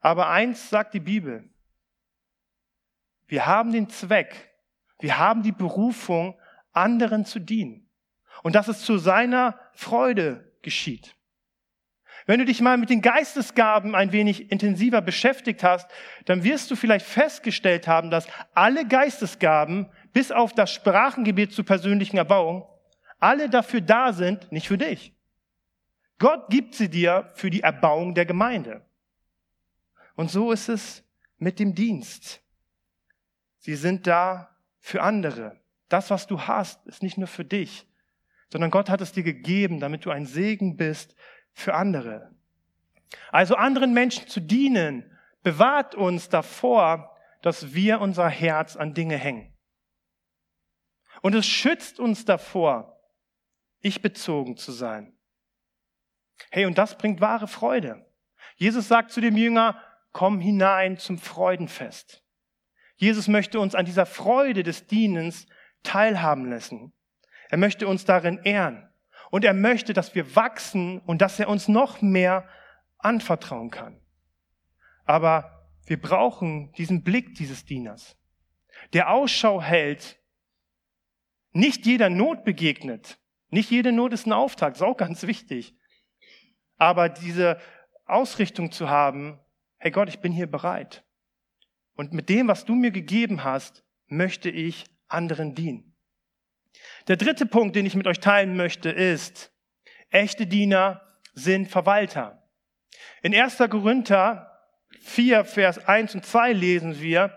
Aber 0.00 0.30
eins 0.30 0.70
sagt 0.70 0.94
die 0.94 1.00
Bibel. 1.00 1.48
Wir 3.26 3.46
haben 3.46 3.72
den 3.72 3.88
Zweck, 3.88 4.50
wir 4.98 5.18
haben 5.18 5.42
die 5.42 5.52
Berufung, 5.52 6.38
anderen 6.72 7.24
zu 7.24 7.38
dienen. 7.38 7.88
Und 8.42 8.54
dass 8.54 8.68
es 8.68 8.82
zu 8.82 8.98
seiner 8.98 9.58
Freude 9.72 10.52
geschieht. 10.62 11.14
Wenn 12.26 12.38
du 12.38 12.44
dich 12.44 12.60
mal 12.60 12.76
mit 12.76 12.90
den 12.90 13.02
Geistesgaben 13.02 13.94
ein 13.94 14.12
wenig 14.12 14.50
intensiver 14.52 15.00
beschäftigt 15.00 15.64
hast, 15.64 15.90
dann 16.26 16.44
wirst 16.44 16.70
du 16.70 16.76
vielleicht 16.76 17.06
festgestellt 17.06 17.88
haben, 17.88 18.10
dass 18.10 18.26
alle 18.54 18.86
Geistesgaben, 18.86 19.90
bis 20.12 20.30
auf 20.30 20.52
das 20.52 20.72
Sprachengebet 20.72 21.52
zur 21.52 21.64
persönlichen 21.64 22.18
Erbauung, 22.18 22.68
alle 23.18 23.48
dafür 23.48 23.80
da 23.80 24.12
sind, 24.12 24.50
nicht 24.52 24.68
für 24.68 24.78
dich. 24.78 25.14
Gott 26.18 26.50
gibt 26.50 26.74
sie 26.74 26.88
dir 26.88 27.30
für 27.34 27.50
die 27.50 27.62
Erbauung 27.62 28.14
der 28.14 28.26
Gemeinde. 28.26 28.84
Und 30.20 30.30
so 30.30 30.52
ist 30.52 30.68
es 30.68 31.02
mit 31.38 31.58
dem 31.58 31.74
Dienst. 31.74 32.42
Sie 33.56 33.74
sind 33.74 34.06
da 34.06 34.54
für 34.78 35.00
andere. 35.00 35.58
Das, 35.88 36.10
was 36.10 36.26
du 36.26 36.42
hast, 36.42 36.86
ist 36.86 37.02
nicht 37.02 37.16
nur 37.16 37.26
für 37.26 37.46
dich, 37.46 37.88
sondern 38.52 38.70
Gott 38.70 38.90
hat 38.90 39.00
es 39.00 39.12
dir 39.12 39.22
gegeben, 39.22 39.80
damit 39.80 40.04
du 40.04 40.10
ein 40.10 40.26
Segen 40.26 40.76
bist 40.76 41.14
für 41.54 41.72
andere. 41.72 42.34
Also 43.32 43.54
anderen 43.54 43.94
Menschen 43.94 44.28
zu 44.28 44.40
dienen, 44.40 45.10
bewahrt 45.42 45.94
uns 45.94 46.28
davor, 46.28 47.16
dass 47.40 47.72
wir 47.72 48.02
unser 48.02 48.28
Herz 48.28 48.76
an 48.76 48.92
Dinge 48.92 49.16
hängen. 49.16 49.56
Und 51.22 51.34
es 51.34 51.46
schützt 51.46 51.98
uns 51.98 52.26
davor, 52.26 53.00
ich 53.80 54.02
bezogen 54.02 54.58
zu 54.58 54.72
sein. 54.72 55.14
Hey, 56.50 56.66
und 56.66 56.76
das 56.76 56.98
bringt 56.98 57.22
wahre 57.22 57.48
Freude. 57.48 58.06
Jesus 58.56 58.86
sagt 58.86 59.12
zu 59.12 59.22
dem 59.22 59.38
Jünger, 59.38 59.82
komm 60.12 60.40
hinein 60.40 60.98
zum 60.98 61.18
Freudenfest. 61.18 62.24
Jesus 62.96 63.28
möchte 63.28 63.60
uns 63.60 63.74
an 63.74 63.86
dieser 63.86 64.06
Freude 64.06 64.62
des 64.62 64.86
Dienens 64.86 65.46
teilhaben 65.82 66.50
lassen. 66.50 66.92
Er 67.48 67.58
möchte 67.58 67.88
uns 67.88 68.04
darin 68.04 68.38
ehren. 68.44 68.88
Und 69.30 69.44
er 69.44 69.54
möchte, 69.54 69.92
dass 69.92 70.14
wir 70.14 70.34
wachsen 70.34 70.98
und 71.00 71.22
dass 71.22 71.38
er 71.38 71.48
uns 71.48 71.68
noch 71.68 72.02
mehr 72.02 72.48
anvertrauen 72.98 73.70
kann. 73.70 74.00
Aber 75.04 75.68
wir 75.86 76.00
brauchen 76.00 76.72
diesen 76.72 77.02
Blick 77.02 77.34
dieses 77.34 77.64
Dieners, 77.64 78.16
der 78.92 79.10
Ausschau 79.10 79.62
hält, 79.62 80.18
nicht 81.52 81.86
jeder 81.86 82.10
Not 82.10 82.44
begegnet. 82.44 83.18
Nicht 83.48 83.70
jede 83.70 83.90
Not 83.90 84.12
ist 84.12 84.26
ein 84.26 84.32
Auftrag, 84.32 84.74
ist 84.74 84.82
auch 84.82 84.96
ganz 84.96 85.24
wichtig. 85.24 85.74
Aber 86.76 87.08
diese 87.08 87.58
Ausrichtung 88.06 88.70
zu 88.70 88.88
haben, 88.88 89.40
hey 89.80 89.90
Gott, 89.90 90.08
ich 90.08 90.20
bin 90.20 90.30
hier 90.30 90.46
bereit. 90.46 91.02
Und 91.96 92.12
mit 92.12 92.28
dem, 92.28 92.48
was 92.48 92.64
du 92.64 92.74
mir 92.74 92.90
gegeben 92.90 93.44
hast, 93.44 93.82
möchte 94.06 94.50
ich 94.50 94.84
anderen 95.08 95.54
dienen. 95.54 95.96
Der 97.08 97.16
dritte 97.16 97.46
Punkt, 97.46 97.74
den 97.74 97.86
ich 97.86 97.96
mit 97.96 98.06
euch 98.06 98.20
teilen 98.20 98.56
möchte, 98.56 98.90
ist, 98.90 99.52
echte 100.10 100.46
Diener 100.46 101.18
sind 101.32 101.68
Verwalter. 101.68 102.46
In 103.22 103.34
1. 103.34 103.56
Korinther 103.70 104.46
4, 105.00 105.44
Vers 105.44 105.78
1 105.86 106.14
und 106.14 106.26
2 106.26 106.52
lesen 106.52 107.00
wir, 107.00 107.36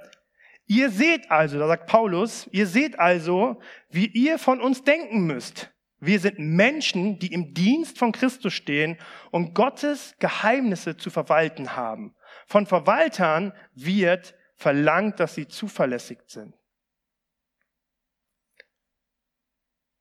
ihr 0.66 0.90
seht 0.90 1.32
also, 1.32 1.60
da 1.60 1.68
sagt 1.68 1.88
Paulus, 1.88 2.48
ihr 2.52 2.68
seht 2.68 3.00
also, 3.00 3.62
wie 3.90 4.08
ihr 4.08 4.38
von 4.38 4.60
uns 4.60 4.84
denken 4.84 5.26
müsst. 5.26 5.72
Wir 6.00 6.20
sind 6.20 6.38
Menschen, 6.40 7.20
die 7.20 7.32
im 7.32 7.54
Dienst 7.54 7.98
von 7.98 8.12
Christus 8.12 8.54
stehen 8.54 8.98
und 9.32 9.54
Gottes 9.54 10.16
Geheimnisse 10.20 10.98
zu 10.98 11.10
verwalten 11.10 11.78
haben. 11.78 12.14
Von 12.46 12.66
Verwaltern 12.66 13.54
wird 13.74 14.36
verlangt, 14.56 15.20
dass 15.20 15.36
sie 15.36 15.48
zuverlässig 15.48 16.20
sind. 16.28 16.56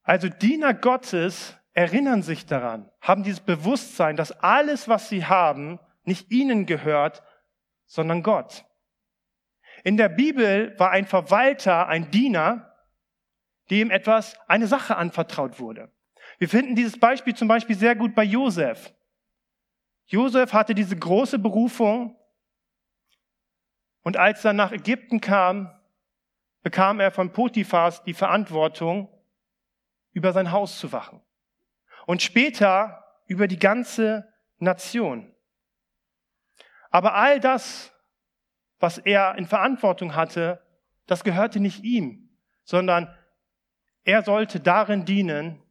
Also 0.02 0.28
Diener 0.28 0.74
Gottes 0.74 1.56
erinnern 1.74 2.22
sich 2.22 2.46
daran, 2.46 2.90
haben 3.00 3.22
dieses 3.22 3.40
Bewusstsein, 3.40 4.16
dass 4.16 4.32
alles, 4.32 4.88
was 4.88 5.08
sie 5.08 5.24
haben, 5.24 5.78
nicht 6.04 6.30
ihnen 6.30 6.66
gehört, 6.66 7.22
sondern 7.86 8.22
Gott. 8.22 8.64
In 9.84 9.96
der 9.96 10.08
Bibel 10.08 10.78
war 10.78 10.90
ein 10.90 11.06
Verwalter 11.06 11.88
ein 11.88 12.10
Diener, 12.10 12.72
dem 13.70 13.90
etwas, 13.90 14.36
eine 14.48 14.66
Sache 14.66 14.96
anvertraut 14.96 15.58
wurde. 15.58 15.90
Wir 16.38 16.48
finden 16.48 16.74
dieses 16.74 16.98
Beispiel 16.98 17.34
zum 17.34 17.48
Beispiel 17.48 17.76
sehr 17.76 17.94
gut 17.94 18.14
bei 18.14 18.24
Josef. 18.24 18.92
Josef 20.06 20.52
hatte 20.52 20.74
diese 20.74 20.96
große 20.96 21.38
Berufung 21.38 22.16
und 24.02 24.16
als 24.16 24.44
er 24.44 24.52
nach 24.52 24.72
Ägypten 24.72 25.20
kam, 25.20 25.70
bekam 26.62 27.00
er 27.00 27.10
von 27.10 27.32
Potiphas 27.32 28.02
die 28.04 28.14
Verantwortung, 28.14 29.08
über 30.12 30.32
sein 30.32 30.52
Haus 30.52 30.78
zu 30.78 30.92
wachen. 30.92 31.22
Und 32.06 32.20
später 32.20 33.02
über 33.26 33.48
die 33.48 33.58
ganze 33.58 34.30
Nation. 34.58 35.34
Aber 36.90 37.14
all 37.14 37.40
das 37.40 37.92
was 38.82 38.98
er 38.98 39.36
in 39.36 39.46
Verantwortung 39.46 40.16
hatte, 40.16 40.60
das 41.06 41.22
gehörte 41.22 41.60
nicht 41.60 41.84
ihm, 41.84 42.36
sondern 42.64 43.16
er 44.02 44.22
sollte 44.22 44.58
darin 44.58 45.04
dienen, 45.04 45.62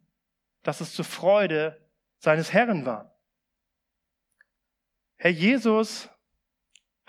dass 0.64 0.80
es 0.80 0.94
zur 0.94 1.04
Freude 1.04 1.78
seines 2.20 2.54
Herrn 2.54 2.86
war. 2.86 3.14
Herr 5.18 5.32
Jesus 5.32 6.10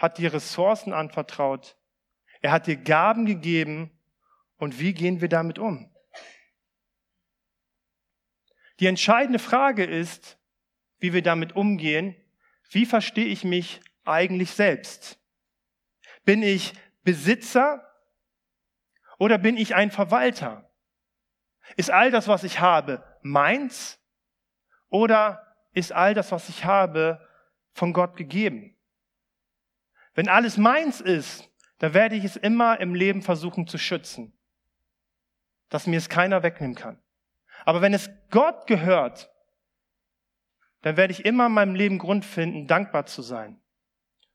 hat 0.03 0.19
dir 0.19 0.33
Ressourcen 0.33 0.93
anvertraut. 0.93 1.77
Er 2.41 2.51
hat 2.51 2.67
dir 2.67 2.77
Gaben 2.77 3.25
gegeben. 3.25 3.97
Und 4.57 4.81
wie 4.81 4.93
gehen 4.93 5.21
wir 5.21 5.29
damit 5.29 5.61
um? 5.61 5.95
Die 8.81 8.87
entscheidende 8.87 9.39
Frage 9.39 9.85
ist, 9.85 10.39
wie 10.99 11.13
wir 11.13 11.23
damit 11.23 11.55
umgehen. 11.55 12.17
Wie 12.71 12.85
verstehe 12.85 13.27
ich 13.27 13.45
mich 13.45 13.81
eigentlich 14.05 14.51
selbst? 14.51 15.21
Bin 16.25 16.43
ich 16.43 16.75
Besitzer 17.05 17.89
oder 19.19 19.39
bin 19.39 19.57
ich 19.57 19.77
ein 19.77 19.93
Verwalter? 19.93 20.69
Ist 21.77 21.93
all 21.93 22.11
das, 22.11 22.27
was 22.27 22.43
ich 22.43 22.59
habe, 22.59 23.05
meins 23.23 24.01
oder 24.89 25.57
ist 25.73 25.93
all 25.93 26.15
das, 26.15 26.33
was 26.33 26.49
ich 26.49 26.65
habe, 26.65 27.25
von 27.73 27.93
Gott 27.93 28.17
gegeben? 28.17 28.77
Wenn 30.15 30.29
alles 30.29 30.57
meins 30.57 31.01
ist, 31.01 31.49
dann 31.79 31.95
werde 31.95 32.17
ich 32.17 32.25
es 32.25 32.37
immer 32.37 32.81
im 32.81 32.95
Leben 32.95 33.23
versuchen 33.23 33.67
zu 33.67 33.79
schützen, 33.79 34.33
dass 35.69 35.87
mir 35.87 35.99
es 35.99 36.09
keiner 36.09 36.43
wegnehmen 36.43 36.77
kann. 36.77 37.03
Aber 37.65 37.81
wenn 37.81 37.95
es 37.95 38.11
Gott 38.31 38.67
gehört, 38.67 39.31
dann 40.83 40.97
werde 40.97 41.13
ich 41.13 41.25
immer 41.25 41.47
in 41.47 41.53
meinem 41.53 41.75
Leben 41.75 41.99
Grund 41.99 42.25
finden, 42.25 42.67
dankbar 42.67 43.07
zu 43.07 43.23
sein 43.23 43.61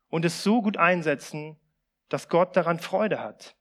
und 0.10 0.26
es 0.26 0.44
so 0.44 0.62
gut 0.62 0.78
einsetzen, 0.78 1.58
dass 2.10 2.30
Gott 2.30 2.56
daran 2.56 2.80
Freude 2.80 3.20
hat. 3.20 3.56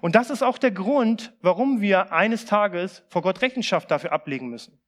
Und 0.00 0.14
das 0.14 0.30
ist 0.30 0.42
auch 0.42 0.58
der 0.58 0.70
Grund, 0.70 1.34
warum 1.40 1.80
wir 1.80 2.12
eines 2.12 2.44
Tages 2.44 3.02
vor 3.08 3.22
Gott 3.22 3.42
Rechenschaft 3.42 3.90
dafür 3.90 4.12
ablegen 4.12 4.48
müssen. 4.48 4.80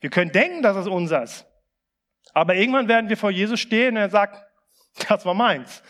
Wir 0.00 0.10
können 0.10 0.32
denken, 0.32 0.62
dass 0.62 0.76
es 0.76 0.86
unseres. 0.86 1.46
Aber 2.32 2.54
irgendwann 2.54 2.88
werden 2.88 3.08
wir 3.08 3.16
vor 3.16 3.30
Jesus 3.30 3.60
stehen 3.60 3.96
und 3.96 4.02
er 4.02 4.10
sagt, 4.10 4.45
das 5.08 5.24
war 5.24 5.34
meins. 5.34 5.82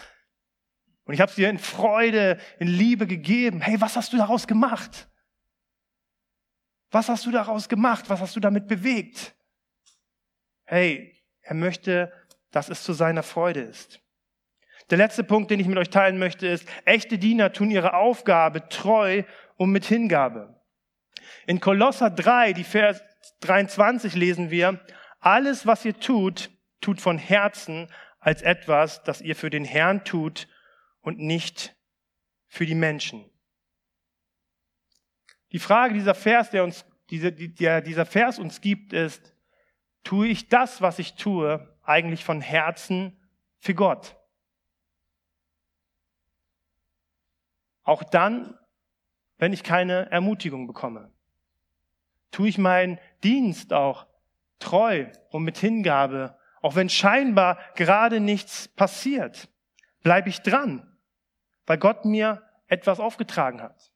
Und 1.04 1.14
ich 1.14 1.20
habe 1.20 1.30
es 1.30 1.36
dir 1.36 1.48
in 1.48 1.58
Freude, 1.58 2.38
in 2.58 2.66
Liebe 2.66 3.06
gegeben. 3.06 3.60
Hey, 3.60 3.80
was 3.80 3.96
hast 3.96 4.12
du 4.12 4.16
daraus 4.16 4.46
gemacht? 4.46 5.08
Was 6.90 7.08
hast 7.08 7.26
du 7.26 7.30
daraus 7.30 7.68
gemacht? 7.68 8.08
Was 8.08 8.20
hast 8.20 8.34
du 8.34 8.40
damit 8.40 8.66
bewegt? 8.66 9.34
Hey, 10.64 11.22
er 11.42 11.54
möchte, 11.54 12.12
dass 12.50 12.68
es 12.68 12.82
zu 12.82 12.92
seiner 12.92 13.22
Freude 13.22 13.60
ist. 13.60 14.00
Der 14.90 14.98
letzte 14.98 15.24
Punkt, 15.24 15.50
den 15.50 15.60
ich 15.60 15.66
mit 15.66 15.78
euch 15.78 15.90
teilen 15.90 16.18
möchte, 16.18 16.46
ist, 16.46 16.66
echte 16.84 17.18
Diener 17.18 17.52
tun 17.52 17.70
ihre 17.70 17.94
Aufgabe 17.94 18.68
treu 18.68 19.22
und 19.56 19.70
mit 19.70 19.84
Hingabe. 19.84 20.60
In 21.46 21.60
Kolosser 21.60 22.10
3, 22.10 22.52
die 22.52 22.64
Vers 22.64 23.02
23 23.40 24.14
lesen 24.14 24.50
wir, 24.50 24.80
alles, 25.20 25.66
was 25.66 25.84
ihr 25.84 25.98
tut, 25.98 26.50
tut 26.80 27.00
von 27.00 27.18
Herzen 27.18 27.88
als 28.26 28.42
etwas, 28.42 29.04
das 29.04 29.20
ihr 29.20 29.36
für 29.36 29.50
den 29.50 29.64
Herrn 29.64 30.04
tut 30.04 30.48
und 31.00 31.20
nicht 31.20 31.76
für 32.48 32.66
die 32.66 32.74
Menschen. 32.74 33.24
Die 35.52 35.60
Frage 35.60 35.94
dieser 35.94 36.16
Vers, 36.16 36.50
der 36.50 36.64
uns, 36.64 36.84
dieser, 37.08 37.30
der 37.30 37.80
dieser 37.82 38.04
Vers 38.04 38.40
uns 38.40 38.60
gibt, 38.60 38.92
ist, 38.92 39.32
tue 40.02 40.26
ich 40.26 40.48
das, 40.48 40.82
was 40.82 40.98
ich 40.98 41.14
tue, 41.14 41.72
eigentlich 41.84 42.24
von 42.24 42.40
Herzen 42.40 43.16
für 43.58 43.74
Gott? 43.74 44.16
Auch 47.84 48.02
dann, 48.02 48.58
wenn 49.38 49.52
ich 49.52 49.62
keine 49.62 50.10
Ermutigung 50.10 50.66
bekomme. 50.66 51.12
Tue 52.32 52.48
ich 52.48 52.58
meinen 52.58 52.98
Dienst 53.22 53.72
auch 53.72 54.08
treu 54.58 55.06
und 55.30 55.44
mit 55.44 55.58
Hingabe, 55.58 56.36
auch 56.66 56.74
wenn 56.74 56.88
scheinbar 56.88 57.60
gerade 57.76 58.18
nichts 58.18 58.66
passiert. 58.66 59.48
Bleibe 60.02 60.28
ich 60.28 60.42
dran, 60.42 60.98
weil 61.64 61.78
Gott 61.78 62.04
mir 62.04 62.42
etwas 62.66 62.98
aufgetragen 62.98 63.62
hat. 63.62 63.92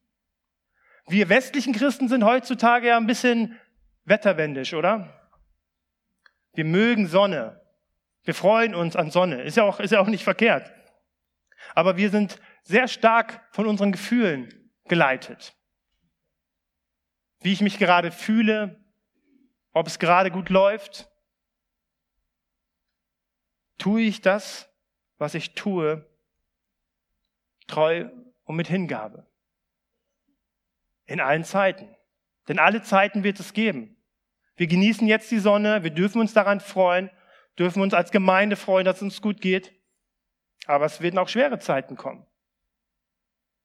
Wir 1.05 1.27
westlichen 1.27 1.73
Christen 1.73 2.07
sind 2.07 2.23
heutzutage 2.23 2.87
ja 2.87 2.95
ein 2.95 3.07
bisschen 3.07 3.59
wetterwendisch, 4.05 4.73
oder? 4.73 5.29
Wir 6.53 6.63
mögen 6.63 7.07
Sonne. 7.07 7.61
Wir 8.23 8.33
freuen 8.33 8.73
uns 8.73 8.95
an 8.95 9.11
Sonne. 9.11 9.41
Ist 9.41 9.57
ja 9.57 9.63
auch, 9.63 9.81
ist 9.81 9.91
ja 9.91 9.99
auch 9.99 10.07
nicht 10.07 10.23
verkehrt. 10.23 10.71
Aber 11.75 11.97
wir 11.97 12.09
sind 12.09 12.39
sehr 12.63 12.87
stark 12.87 13.45
von 13.51 13.67
unseren 13.67 13.91
Gefühlen 13.91 14.71
geleitet. 14.87 15.57
Wie 17.41 17.51
ich 17.51 17.59
mich 17.59 17.79
gerade 17.79 18.13
fühle, 18.13 18.79
ob 19.73 19.87
es 19.87 19.99
gerade 19.99 20.31
gut 20.31 20.47
läuft. 20.47 21.10
Tue 23.81 24.01
ich 24.01 24.21
das, 24.21 24.69
was 25.17 25.33
ich 25.33 25.55
tue, 25.55 26.07
treu 27.65 28.11
und 28.43 28.55
mit 28.55 28.67
Hingabe. 28.67 29.25
In 31.07 31.19
allen 31.19 31.43
Zeiten. 31.43 31.89
Denn 32.47 32.59
alle 32.59 32.83
Zeiten 32.83 33.23
wird 33.23 33.39
es 33.39 33.53
geben. 33.53 33.97
Wir 34.55 34.67
genießen 34.67 35.07
jetzt 35.07 35.31
die 35.31 35.39
Sonne, 35.39 35.81
wir 35.81 35.89
dürfen 35.89 36.21
uns 36.21 36.31
daran 36.31 36.59
freuen, 36.59 37.09
dürfen 37.57 37.81
uns 37.81 37.95
als 37.95 38.11
Gemeinde 38.11 38.55
freuen, 38.55 38.85
dass 38.85 38.97
es 38.97 39.01
uns 39.01 39.19
gut 39.19 39.41
geht. 39.41 39.73
Aber 40.67 40.85
es 40.85 41.01
werden 41.01 41.17
auch 41.17 41.27
schwere 41.27 41.57
Zeiten 41.57 41.95
kommen. 41.95 42.27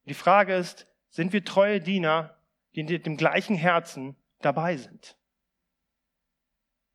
Die 0.06 0.14
Frage 0.14 0.54
ist, 0.54 0.86
sind 1.10 1.34
wir 1.34 1.44
treue 1.44 1.78
Diener, 1.78 2.42
die 2.74 2.84
mit 2.84 3.04
dem 3.04 3.18
gleichen 3.18 3.56
Herzen 3.56 4.16
dabei 4.40 4.78
sind? 4.78 5.18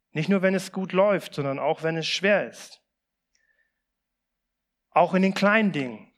Nicht 0.09 0.27
nur, 0.27 0.41
wenn 0.41 0.55
es 0.55 0.71
gut 0.71 0.91
läuft, 0.91 1.35
sondern 1.35 1.59
auch, 1.59 1.83
wenn 1.83 1.97
es 1.97 2.07
schwer 2.07 2.49
ist. 2.49 2.80
Auch 4.91 5.13
in 5.13 5.21
den 5.21 5.33
kleinen 5.33 5.71
Dingen, 5.71 6.11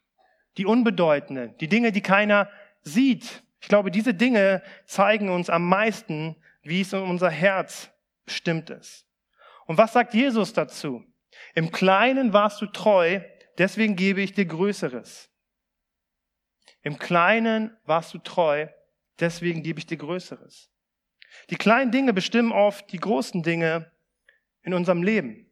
die 0.57 0.65
unbedeutenden, 0.65 1.55
die 1.57 1.67
Dinge, 1.67 1.91
die 1.91 2.01
keiner 2.01 2.49
sieht. 2.81 3.43
Ich 3.61 3.67
glaube, 3.67 3.91
diese 3.91 4.13
Dinge 4.13 4.61
zeigen 4.85 5.29
uns 5.29 5.49
am 5.49 5.67
meisten, 5.67 6.35
wie 6.63 6.81
es 6.81 6.93
in 6.93 6.99
unser 6.99 7.29
Herz 7.29 7.91
bestimmt 8.25 8.69
ist. 8.69 9.05
Und 9.65 9.77
was 9.77 9.93
sagt 9.93 10.13
Jesus 10.13 10.53
dazu? 10.53 11.03
Im 11.55 11.71
Kleinen 11.71 12.33
warst 12.33 12.61
du 12.61 12.65
treu, 12.65 13.21
deswegen 13.57 13.95
gebe 13.95 14.21
ich 14.21 14.33
dir 14.33 14.45
Größeres. 14.45 15.29
Im 16.81 16.97
Kleinen 16.99 17.75
warst 17.85 18.13
du 18.13 18.17
treu, 18.17 18.67
deswegen 19.19 19.63
gebe 19.63 19.79
ich 19.79 19.85
dir 19.85 19.97
Größeres. 19.97 20.69
Die 21.49 21.55
kleinen 21.55 21.91
Dinge 21.91 22.13
bestimmen 22.13 22.51
oft 22.51 22.91
die 22.91 22.99
großen 22.99 23.41
Dinge 23.43 23.91
in 24.61 24.73
unserem 24.73 25.03
Leben. 25.03 25.49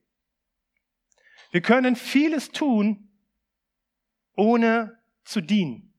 Wir 1.51 1.61
können 1.61 1.95
vieles 1.95 2.51
tun, 2.51 3.10
ohne 4.35 4.97
zu 5.23 5.41
dienen. 5.41 5.93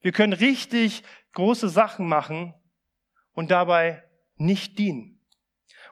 Wir 0.00 0.12
können 0.12 0.32
richtig 0.32 1.02
große 1.32 1.68
Sachen 1.68 2.06
machen 2.06 2.54
und 3.32 3.50
dabei 3.50 4.04
nicht 4.36 4.78
dienen. 4.78 5.20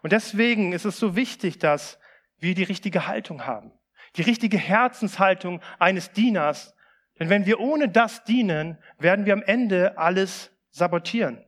Und 0.02 0.12
deswegen 0.12 0.72
ist 0.72 0.84
es 0.84 0.98
so 0.98 1.16
wichtig, 1.16 1.58
dass 1.58 1.98
wir 2.38 2.54
die 2.54 2.64
richtige 2.64 3.06
Haltung 3.06 3.46
haben. 3.46 3.72
Die 4.16 4.22
richtige 4.22 4.58
Herzenshaltung 4.58 5.62
eines 5.78 6.12
Dieners, 6.12 6.74
denn 7.18 7.30
wenn 7.30 7.46
wir 7.46 7.60
ohne 7.60 7.88
das 7.88 8.24
dienen, 8.24 8.78
werden 8.98 9.26
wir 9.26 9.32
am 9.32 9.42
Ende 9.42 9.96
alles 9.96 10.50
sabotieren. 10.70 11.44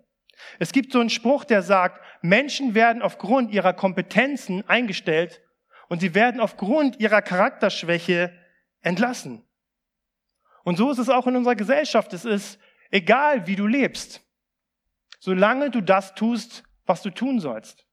Es 0.58 0.72
gibt 0.72 0.92
so 0.92 1.00
einen 1.00 1.10
Spruch, 1.10 1.44
der 1.44 1.62
sagt, 1.62 2.00
Menschen 2.22 2.74
werden 2.74 3.02
aufgrund 3.02 3.50
ihrer 3.50 3.72
Kompetenzen 3.72 4.68
eingestellt 4.68 5.42
und 5.88 6.00
sie 6.00 6.14
werden 6.14 6.40
aufgrund 6.40 7.00
ihrer 7.00 7.22
Charakterschwäche 7.22 8.32
entlassen. 8.80 9.44
Und 10.64 10.76
so 10.76 10.90
ist 10.90 10.98
es 10.98 11.08
auch 11.08 11.26
in 11.26 11.36
unserer 11.36 11.54
Gesellschaft. 11.54 12.12
Es 12.12 12.24
ist 12.24 12.58
egal, 12.90 13.46
wie 13.46 13.56
du 13.56 13.66
lebst, 13.66 14.22
solange 15.20 15.70
du 15.70 15.80
das 15.80 16.14
tust, 16.14 16.64
was 16.86 17.02
du 17.02 17.10
tun 17.10 17.38
sollst. 17.38 17.86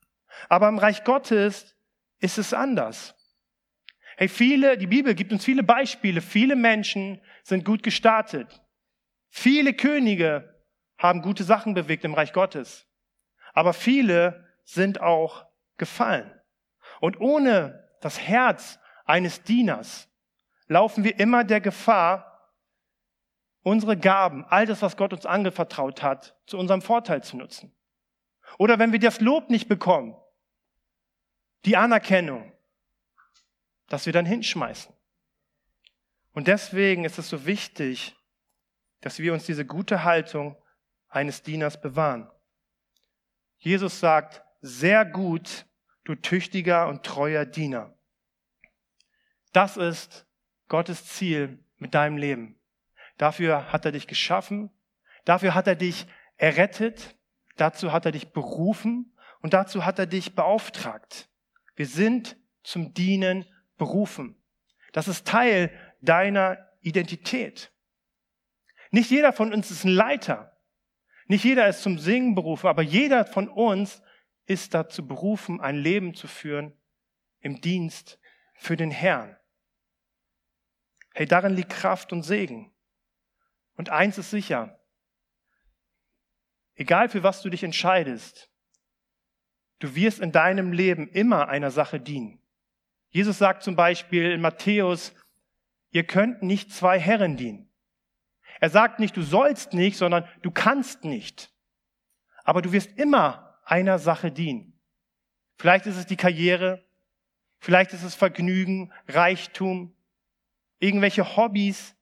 Aber 0.50 0.68
im 0.70 0.80
Reich 0.80 1.04
Gottes 1.04 1.76
ist 2.20 2.38
es 2.38 2.54
anders. 2.54 3.16
Hey, 4.18 4.28
viele, 4.28 4.78
die 4.78 4.88
Bibel 4.88 5.14
gibt 5.16 5.32
uns 5.32 5.44
viele 5.44 5.64
Beispiele. 5.64 6.22
Viele 6.22 6.56
Menschen 6.56 7.22
sind 7.44 7.66
gut 7.66 7.84
gestartet. 7.84 8.62
Viele 9.30 9.74
Könige 9.74 10.64
haben 10.98 11.22
gute 11.22 11.44
Sachen 11.44 11.74
bewegt 11.74 12.06
im 12.06 12.14
Reich 12.14 12.34
Gottes. 12.34 12.88
Aber 13.54 13.74
viele 13.74 14.48
sind 14.64 15.02
auch 15.02 15.46
gefallen. 15.78 16.32
Und 17.00 17.20
ohne 17.20 17.90
das 18.02 18.20
Herz 18.20 18.80
eines 19.06 19.44
Dieners 19.44 20.10
laufen 20.68 21.04
wir 21.04 21.20
immer 21.20 21.44
der 21.44 21.60
Gefahr, 21.60 22.31
unsere 23.64 23.98
Gaben, 23.98 24.46
all 24.46 24.66
das, 24.66 24.82
was 24.82 24.98
Gott 24.98 25.14
uns 25.14 25.26
angevertraut 25.26 26.02
hat, 26.02 26.38
zu 26.48 26.58
unserem 26.58 26.82
Vorteil 26.82 27.24
zu 27.24 27.38
nutzen. 27.38 27.76
Oder 28.58 28.80
wenn 28.80 28.92
wir 28.92 29.00
das 29.00 29.22
Lob 29.22 29.50
nicht 29.50 29.68
bekommen, 29.68 30.16
die 31.66 31.78
Anerkennung, 31.78 32.52
dass 33.88 34.06
wir 34.06 34.14
dann 34.14 34.26
hinschmeißen. 34.26 34.94
Und 36.34 36.48
deswegen 36.48 37.04
ist 37.04 37.20
es 37.20 37.30
so 37.30 37.46
wichtig, 37.46 38.16
dass 39.02 39.20
wir 39.20 39.34
uns 39.34 39.46
diese 39.46 39.66
gute 39.66 40.04
Haltung 40.04 40.56
eines 41.10 41.44
Dieners 41.44 41.82
bewahren. 41.82 42.30
Jesus 43.58 44.00
sagt, 44.00 44.42
sehr 44.62 45.06
gut, 45.06 45.66
du 46.04 46.16
tüchtiger 46.16 46.88
und 46.88 47.04
treuer 47.04 47.46
Diener. 47.46 47.94
Das 49.52 49.76
ist 49.78 50.26
Gottes 50.68 51.06
Ziel 51.06 51.64
mit 51.78 51.94
deinem 51.94 52.18
Leben. 52.18 52.61
Dafür 53.22 53.72
hat 53.72 53.86
er 53.86 53.92
dich 53.92 54.08
geschaffen, 54.08 54.72
dafür 55.26 55.54
hat 55.54 55.68
er 55.68 55.76
dich 55.76 56.08
errettet, 56.38 57.16
dazu 57.56 57.92
hat 57.92 58.08
er 58.08 58.12
dich 58.12 58.34
berufen 58.34 59.16
und 59.42 59.54
dazu 59.54 59.86
hat 59.86 60.00
er 60.00 60.08
dich 60.08 60.34
beauftragt. 60.34 61.30
Wir 61.76 61.86
sind 61.86 62.36
zum 62.64 62.96
Dienen 62.96 63.46
berufen. 63.78 64.42
Das 64.92 65.08
ist 65.08 65.28
Teil 65.28 65.70
deiner 66.02 66.68
Identität. 66.80 67.72
Nicht 68.90 69.12
jeder 69.12 69.34
von 69.34 69.54
uns 69.54 69.70
ist 69.70 69.84
ein 69.84 69.94
Leiter. 69.94 70.58
Nicht 71.28 71.44
jeder 71.44 71.68
ist 71.68 71.84
zum 71.84 72.00
Singen 72.00 72.34
berufen, 72.34 72.66
aber 72.66 72.82
jeder 72.82 73.26
von 73.26 73.50
uns 73.50 74.02
ist 74.48 74.74
dazu 74.74 75.06
berufen, 75.06 75.62
ein 75.62 75.76
Leben 75.76 76.16
zu 76.16 76.28
führen 76.28 76.76
im 77.40 77.62
Dienst 77.62 78.18
für 78.56 78.76
den 78.76 78.90
Herrn. 78.90 79.38
Hey, 81.14 81.28
darin 81.28 81.54
liegt 81.54 81.70
Kraft 81.70 82.12
und 82.14 82.24
Segen. 82.24 82.71
Und 83.82 83.90
eins 83.90 84.20
ist 84.20 84.30
sicher. 84.30 84.80
Egal 86.76 87.10
für 87.10 87.24
was 87.24 87.42
du 87.42 87.50
dich 87.50 87.64
entscheidest, 87.64 88.52
du 89.80 89.96
wirst 89.96 90.20
in 90.20 90.32
deinem 90.32 90.72
Leben 90.72 91.08
immer 91.08 91.50
einer 91.50 91.72
Sache 91.72 92.00
dienen. 92.00 92.40
Jesus 93.10 93.40
sagt 93.40 93.64
zum 93.64 93.76
Beispiel 93.76 94.30
in 94.34 94.40
Matthäus, 94.40 95.16
ihr 95.90 96.04
könnt 96.06 96.44
nicht 96.44 96.72
zwei 96.72 97.00
Herren 97.00 97.38
dienen. 97.38 97.72
Er 98.60 98.70
sagt 98.70 99.00
nicht, 99.00 99.18
du 99.18 99.24
sollst 99.24 99.74
nicht, 99.74 99.98
sondern 99.98 100.30
du 100.44 100.52
kannst 100.52 101.04
nicht. 101.04 101.52
Aber 102.44 102.62
du 102.62 102.74
wirst 102.74 102.96
immer 103.00 103.58
einer 103.64 103.98
Sache 103.98 104.32
dienen. 104.32 104.80
Vielleicht 105.58 105.88
ist 105.88 105.98
es 105.98 106.06
die 106.06 106.18
Karriere, 106.18 106.86
vielleicht 107.58 107.94
ist 107.94 108.04
es 108.04 108.14
Vergnügen, 108.14 108.94
Reichtum, 109.08 109.96
irgendwelche 110.78 111.36
Hobbys, 111.36 111.96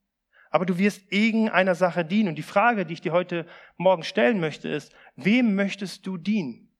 aber 0.50 0.66
du 0.66 0.78
wirst 0.78 1.10
irgendeiner 1.10 1.74
Sache 1.74 2.04
dienen. 2.04 2.30
Und 2.30 2.34
die 2.34 2.42
Frage, 2.42 2.84
die 2.84 2.94
ich 2.94 3.00
dir 3.00 3.12
heute 3.12 3.46
Morgen 3.76 4.02
stellen 4.02 4.40
möchte, 4.40 4.68
ist, 4.68 4.92
wem 5.16 5.54
möchtest 5.54 6.06
du 6.06 6.18
dienen? 6.18 6.76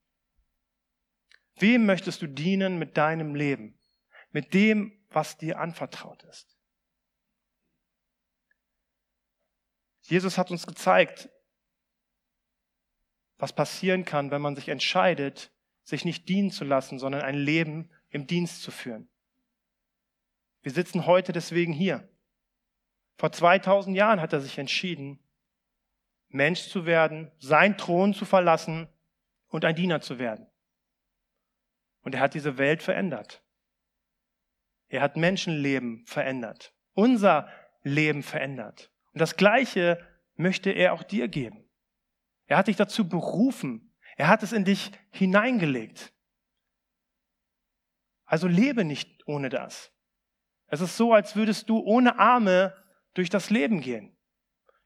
Wem 1.57 1.87
möchtest 1.87 2.21
du 2.21 2.27
dienen 2.27 2.79
mit 2.79 2.97
deinem 2.97 3.35
Leben? 3.35 3.79
Mit 4.33 4.55
dem, 4.55 4.93
was 5.11 5.39
dir 5.39 5.59
anvertraut 5.59 6.23
ist? 6.25 6.57
Jesus 10.03 10.37
hat 10.37 10.51
uns 10.51 10.67
gezeigt, 10.67 11.31
was 13.39 13.55
passieren 13.55 14.05
kann, 14.05 14.33
wenn 14.33 14.43
man 14.43 14.57
sich 14.57 14.69
entscheidet, 14.69 15.53
sich 15.85 16.05
nicht 16.05 16.29
dienen 16.29 16.51
zu 16.51 16.65
lassen, 16.65 16.99
sondern 16.99 17.23
ein 17.23 17.37
Leben 17.37 17.89
im 18.09 18.27
Dienst 18.27 18.63
zu 18.63 18.73
führen. 18.73 19.09
Wir 20.63 20.73
sitzen 20.73 21.07
heute 21.07 21.33
deswegen 21.33 21.73
hier. 21.73 22.10
Vor 23.21 23.33
2000 23.33 23.95
Jahren 23.95 24.19
hat 24.19 24.33
er 24.33 24.41
sich 24.41 24.57
entschieden, 24.57 25.23
Mensch 26.29 26.71
zu 26.71 26.87
werden, 26.87 27.31
sein 27.39 27.77
Thron 27.77 28.15
zu 28.15 28.25
verlassen 28.25 28.89
und 29.49 29.67
ein 29.67 29.75
Diener 29.75 30.01
zu 30.01 30.19
werden. 30.19 30.47
Und 32.01 32.15
er 32.15 32.23
hat 32.23 32.33
diese 32.33 32.57
Welt 32.57 32.83
verändert. 32.83 33.45
Er 34.89 35.03
hat 35.03 35.19
Menschenleben 35.19 36.07
verändert, 36.07 36.73
unser 36.95 37.47
Leben 37.83 38.23
verändert. 38.23 38.91
Und 39.13 39.21
das 39.21 39.37
Gleiche 39.37 40.03
möchte 40.37 40.71
er 40.71 40.95
auch 40.95 41.03
dir 41.03 41.29
geben. 41.29 41.69
Er 42.47 42.57
hat 42.57 42.69
dich 42.69 42.77
dazu 42.77 43.07
berufen. 43.07 43.95
Er 44.17 44.29
hat 44.29 44.43
es 44.43 44.53
in 44.55 44.65
dich 44.65 44.93
hineingelegt. 45.11 46.15
Also 48.25 48.49
lebe 48.49 48.83
nicht 48.83 49.29
ohne 49.29 49.51
das. 49.51 49.93
Es 50.69 50.81
ist 50.81 50.97
so, 50.97 51.13
als 51.13 51.37
würdest 51.37 51.69
du 51.69 51.81
ohne 51.81 52.19
Arme 52.19 52.80
durch 53.15 53.31
das 53.31 53.51
Leben 53.51 53.81
gehen. 53.81 54.17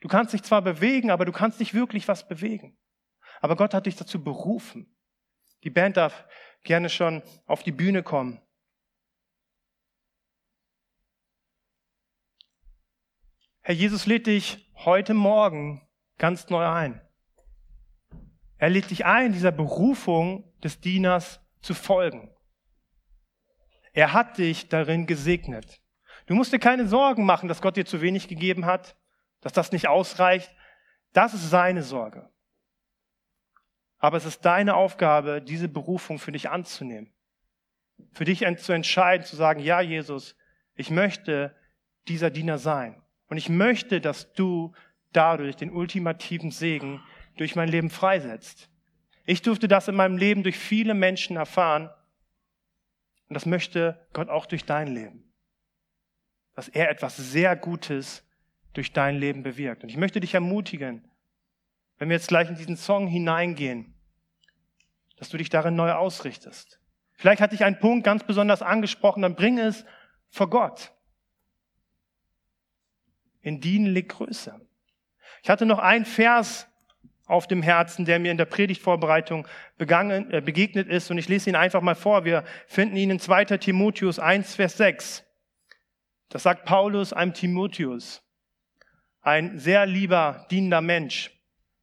Du 0.00 0.08
kannst 0.08 0.32
dich 0.32 0.42
zwar 0.42 0.62
bewegen, 0.62 1.10
aber 1.10 1.24
du 1.24 1.32
kannst 1.32 1.60
nicht 1.60 1.74
wirklich 1.74 2.08
was 2.08 2.28
bewegen. 2.28 2.76
Aber 3.40 3.56
Gott 3.56 3.74
hat 3.74 3.86
dich 3.86 3.96
dazu 3.96 4.22
berufen. 4.22 4.94
Die 5.64 5.70
Band 5.70 5.96
darf 5.96 6.26
gerne 6.62 6.88
schon 6.88 7.22
auf 7.46 7.62
die 7.62 7.72
Bühne 7.72 8.02
kommen. 8.02 8.40
Herr 13.62 13.74
Jesus 13.74 14.04
lädt 14.04 14.26
dich 14.26 14.70
heute 14.74 15.14
Morgen 15.14 15.88
ganz 16.18 16.50
neu 16.50 16.66
ein. 16.66 17.00
Er 18.58 18.70
lädt 18.70 18.90
dich 18.90 19.04
ein, 19.04 19.32
dieser 19.32 19.52
Berufung 19.52 20.52
des 20.62 20.80
Dieners 20.80 21.40
zu 21.60 21.74
folgen. 21.74 22.34
Er 23.92 24.12
hat 24.12 24.38
dich 24.38 24.68
darin 24.68 25.06
gesegnet. 25.06 25.83
Du 26.26 26.34
musst 26.34 26.52
dir 26.52 26.58
keine 26.58 26.86
Sorgen 26.88 27.24
machen, 27.24 27.48
dass 27.48 27.60
Gott 27.60 27.76
dir 27.76 27.84
zu 27.84 28.00
wenig 28.00 28.28
gegeben 28.28 28.66
hat, 28.66 28.96
dass 29.40 29.52
das 29.52 29.72
nicht 29.72 29.88
ausreicht. 29.88 30.50
Das 31.12 31.34
ist 31.34 31.50
seine 31.50 31.82
Sorge. 31.82 32.30
Aber 33.98 34.16
es 34.16 34.24
ist 34.24 34.44
deine 34.44 34.74
Aufgabe, 34.74 35.42
diese 35.42 35.68
Berufung 35.68 36.18
für 36.18 36.32
dich 36.32 36.50
anzunehmen. 36.50 37.12
Für 38.12 38.24
dich 38.24 38.44
zu 38.58 38.72
entscheiden, 38.72 39.24
zu 39.24 39.36
sagen, 39.36 39.60
ja, 39.60 39.80
Jesus, 39.80 40.36
ich 40.74 40.90
möchte 40.90 41.54
dieser 42.08 42.30
Diener 42.30 42.58
sein. 42.58 43.02
Und 43.28 43.36
ich 43.36 43.48
möchte, 43.48 44.00
dass 44.00 44.32
du 44.32 44.74
dadurch 45.12 45.56
den 45.56 45.72
ultimativen 45.72 46.50
Segen 46.50 47.02
durch 47.36 47.56
mein 47.56 47.68
Leben 47.68 47.90
freisetzt. 47.90 48.68
Ich 49.24 49.42
durfte 49.42 49.68
das 49.68 49.88
in 49.88 49.94
meinem 49.94 50.18
Leben 50.18 50.42
durch 50.42 50.58
viele 50.58 50.94
Menschen 50.94 51.36
erfahren. 51.36 51.88
Und 53.28 53.34
das 53.34 53.46
möchte 53.46 54.06
Gott 54.12 54.28
auch 54.28 54.46
durch 54.46 54.64
dein 54.64 54.88
Leben. 54.88 55.23
Dass 56.54 56.68
er 56.68 56.90
etwas 56.90 57.16
sehr 57.16 57.56
Gutes 57.56 58.22
durch 58.72 58.92
dein 58.92 59.16
Leben 59.16 59.42
bewirkt. 59.42 59.82
Und 59.82 59.88
ich 59.88 59.96
möchte 59.96 60.20
dich 60.20 60.34
ermutigen, 60.34 61.04
wenn 61.98 62.08
wir 62.08 62.16
jetzt 62.16 62.28
gleich 62.28 62.48
in 62.48 62.56
diesen 62.56 62.76
Song 62.76 63.06
hineingehen, 63.06 63.94
dass 65.16 65.28
du 65.28 65.36
dich 65.36 65.48
darin 65.48 65.76
neu 65.76 65.92
ausrichtest. 65.92 66.80
Vielleicht 67.12 67.40
hat 67.40 67.52
dich 67.52 67.64
ein 67.64 67.78
Punkt 67.78 68.04
ganz 68.04 68.24
besonders 68.24 68.62
angesprochen, 68.62 69.22
dann 69.22 69.36
bring 69.36 69.58
es 69.58 69.84
vor 70.28 70.50
Gott. 70.50 70.92
In 73.40 73.60
Dienen 73.60 73.86
liegt 73.86 74.10
Größe. 74.10 74.60
Ich 75.42 75.50
hatte 75.50 75.66
noch 75.66 75.78
einen 75.78 76.04
Vers 76.04 76.66
auf 77.26 77.46
dem 77.46 77.62
Herzen, 77.62 78.04
der 78.04 78.18
mir 78.18 78.30
in 78.30 78.36
der 78.36 78.44
Predigtvorbereitung 78.44 79.46
begangen, 79.78 80.30
äh, 80.30 80.40
begegnet 80.40 80.88
ist. 80.88 81.10
Und 81.10 81.18
ich 81.18 81.28
lese 81.28 81.50
ihn 81.50 81.56
einfach 81.56 81.80
mal 81.80 81.94
vor. 81.94 82.24
Wir 82.24 82.44
finden 82.66 82.96
ihn 82.96 83.10
in 83.10 83.20
2. 83.20 83.44
Timotheus 83.58 84.18
1, 84.18 84.54
Vers 84.56 84.76
6. 84.76 85.24
Das 86.34 86.42
sagt 86.42 86.64
Paulus 86.64 87.12
einem 87.12 87.32
Timotheus. 87.32 88.20
Ein 89.20 89.56
sehr 89.60 89.86
lieber, 89.86 90.48
dienender 90.50 90.80
Mensch, 90.80 91.30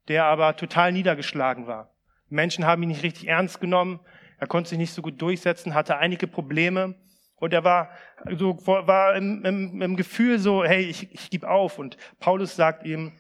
der 0.09 0.25
aber 0.25 0.57
total 0.57 0.91
niedergeschlagen 0.91 1.67
war. 1.67 1.95
Menschen 2.27 2.65
haben 2.65 2.83
ihn 2.83 2.89
nicht 2.89 3.03
richtig 3.03 3.29
ernst 3.29 3.61
genommen. 3.61 4.01
Er 4.39 4.47
konnte 4.47 4.71
sich 4.71 4.77
nicht 4.77 4.93
so 4.93 5.01
gut 5.01 5.21
durchsetzen, 5.21 5.73
hatte 5.73 5.99
einige 5.99 6.27
Probleme. 6.27 6.95
Und 7.37 7.53
er 7.53 7.63
war, 7.63 7.91
so, 8.29 8.57
war 8.65 9.15
im, 9.15 9.45
im, 9.45 9.81
im 9.81 9.95
Gefühl 9.95 10.37
so, 10.37 10.65
hey, 10.65 10.83
ich, 10.83 11.09
ich 11.13 11.29
gebe 11.29 11.49
auf. 11.49 11.79
Und 11.79 11.95
Paulus 12.19 12.57
sagt 12.57 12.85
ihm, 12.85 13.13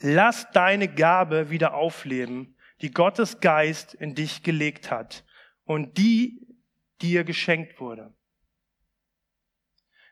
lass 0.00 0.50
deine 0.50 0.88
Gabe 0.88 1.50
wieder 1.50 1.74
aufleben, 1.74 2.56
die 2.80 2.90
Gottes 2.90 3.38
Geist 3.38 3.94
in 3.94 4.16
dich 4.16 4.42
gelegt 4.42 4.90
hat 4.90 5.24
und 5.62 5.98
die 5.98 6.48
dir 7.00 7.22
geschenkt 7.22 7.78
wurde. 7.78 8.12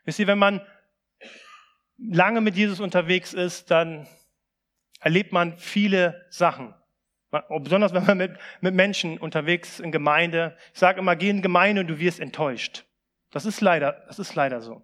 Wisst 0.07 0.19
ihr, 0.19 0.27
wenn 0.27 0.39
man 0.39 0.61
lange 1.97 2.39
mit 2.39 2.55
Jesus 2.55 2.79
unterwegs 2.79 3.33
ist, 3.33 3.69
dann 3.71 4.07
erlebt 5.01 5.33
man 5.33 5.57
viele 5.57 6.25
Sachen. 6.29 6.73
Besonders 7.59 7.93
wenn 7.93 8.05
man 8.05 8.17
mit, 8.17 8.37
mit 8.61 8.73
Menschen 8.73 9.17
unterwegs 9.17 9.71
ist 9.71 9.79
in 9.81 9.91
Gemeinde. 9.91 10.55
Ich 10.71 10.79
sage 10.79 10.99
immer, 10.99 11.17
geh 11.17 11.29
in 11.29 11.41
Gemeinde 11.41 11.81
und 11.81 11.87
du 11.87 11.99
wirst 11.99 12.21
enttäuscht. 12.21 12.85
Das 13.31 13.45
ist 13.45 13.59
leider, 13.59 14.05
das 14.07 14.17
ist 14.17 14.33
leider 14.33 14.61
so. 14.61 14.81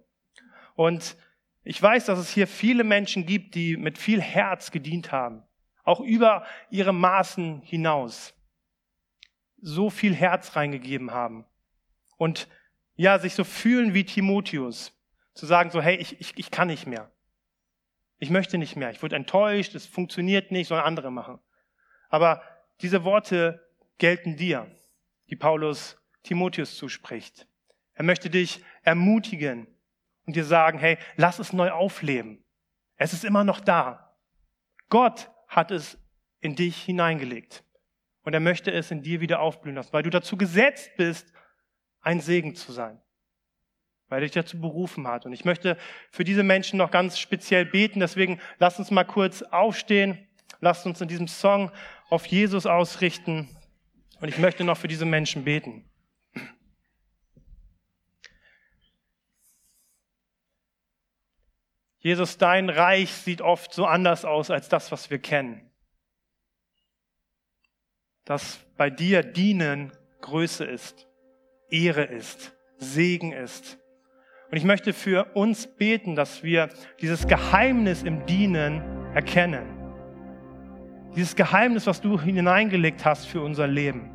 Und 0.74 1.16
ich 1.62 1.80
weiß, 1.80 2.04
dass 2.04 2.18
es 2.18 2.28
hier 2.28 2.46
viele 2.46 2.84
Menschen 2.84 3.24
gibt, 3.24 3.54
die 3.54 3.78
mit 3.78 3.96
viel 3.96 4.20
Herz 4.20 4.72
gedient 4.72 5.10
haben. 5.10 5.42
Auch 5.84 6.00
über 6.00 6.44
ihre 6.68 6.92
Maßen 6.92 7.62
hinaus. 7.62 8.34
So 9.62 9.88
viel 9.88 10.14
Herz 10.14 10.54
reingegeben 10.54 11.12
haben. 11.12 11.46
Und 12.18 12.46
ja, 12.94 13.18
sich 13.18 13.32
so 13.32 13.42
fühlen 13.42 13.94
wie 13.94 14.04
Timotheus. 14.04 14.93
Zu 15.34 15.46
sagen 15.46 15.70
so, 15.70 15.82
hey, 15.82 15.96
ich, 15.96 16.20
ich, 16.20 16.38
ich 16.38 16.50
kann 16.50 16.68
nicht 16.68 16.86
mehr. 16.86 17.10
Ich 18.18 18.30
möchte 18.30 18.58
nicht 18.58 18.76
mehr. 18.76 18.90
Ich 18.90 19.02
wurde 19.02 19.16
enttäuscht, 19.16 19.74
es 19.74 19.86
funktioniert 19.86 20.50
nicht, 20.50 20.68
sollen 20.68 20.82
andere 20.82 21.10
machen. 21.10 21.40
Aber 22.08 22.42
diese 22.80 23.04
Worte 23.04 23.68
gelten 23.98 24.36
dir, 24.36 24.70
die 25.30 25.36
Paulus 25.36 25.96
Timotheus 26.22 26.76
zuspricht. 26.76 27.46
Er 27.94 28.04
möchte 28.04 28.30
dich 28.30 28.64
ermutigen 28.82 29.66
und 30.26 30.36
dir 30.36 30.44
sagen, 30.44 30.78
hey, 30.78 30.98
lass 31.16 31.38
es 31.38 31.52
neu 31.52 31.70
aufleben. 31.70 32.44
Es 32.96 33.12
ist 33.12 33.24
immer 33.24 33.44
noch 33.44 33.60
da. 33.60 34.16
Gott 34.88 35.30
hat 35.48 35.70
es 35.70 35.98
in 36.40 36.56
dich 36.56 36.82
hineingelegt. 36.82 37.64
Und 38.22 38.32
er 38.32 38.40
möchte 38.40 38.72
es 38.72 38.90
in 38.90 39.02
dir 39.02 39.20
wieder 39.20 39.40
aufblühen 39.40 39.76
lassen, 39.76 39.92
weil 39.92 40.02
du 40.02 40.10
dazu 40.10 40.36
gesetzt 40.36 40.90
bist, 40.96 41.32
ein 42.00 42.20
Segen 42.20 42.54
zu 42.54 42.72
sein. 42.72 43.00
Weil 44.08 44.18
er 44.18 44.26
dich 44.26 44.32
dazu 44.32 44.60
berufen 44.60 45.06
hat. 45.08 45.26
Und 45.26 45.32
ich 45.32 45.44
möchte 45.44 45.76
für 46.10 46.24
diese 46.24 46.42
Menschen 46.42 46.76
noch 46.78 46.90
ganz 46.90 47.18
speziell 47.18 47.64
beten. 47.64 48.00
Deswegen 48.00 48.40
lasst 48.58 48.78
uns 48.78 48.90
mal 48.90 49.04
kurz 49.04 49.42
aufstehen. 49.42 50.26
Lasst 50.60 50.86
uns 50.86 51.00
in 51.00 51.08
diesem 51.08 51.28
Song 51.28 51.70
auf 52.10 52.26
Jesus 52.26 52.66
ausrichten. 52.66 53.48
Und 54.20 54.28
ich 54.28 54.38
möchte 54.38 54.64
noch 54.64 54.76
für 54.76 54.88
diese 54.88 55.04
Menschen 55.04 55.44
beten. 55.44 55.84
Jesus, 62.04 62.36
dein 62.36 62.68
Reich 62.68 63.10
sieht 63.10 63.40
oft 63.40 63.72
so 63.72 63.86
anders 63.86 64.26
aus 64.26 64.50
als 64.50 64.68
das, 64.68 64.92
was 64.92 65.08
wir 65.08 65.18
kennen. 65.18 65.70
Dass 68.26 68.58
bei 68.76 68.90
dir 68.90 69.22
Dienen 69.22 69.90
Größe 70.20 70.66
ist, 70.66 71.08
Ehre 71.70 72.04
ist, 72.04 72.54
Segen 72.76 73.32
ist. 73.32 73.78
Und 74.54 74.58
ich 74.58 74.64
möchte 74.66 74.92
für 74.92 75.24
uns 75.34 75.66
beten, 75.66 76.14
dass 76.14 76.44
wir 76.44 76.68
dieses 77.00 77.26
Geheimnis 77.26 78.04
im 78.04 78.24
Dienen 78.24 78.82
erkennen. 79.12 79.64
Dieses 81.16 81.34
Geheimnis, 81.34 81.88
was 81.88 82.00
du 82.00 82.20
hineingelegt 82.20 83.04
hast 83.04 83.26
für 83.26 83.42
unser 83.42 83.66
Leben. 83.66 84.12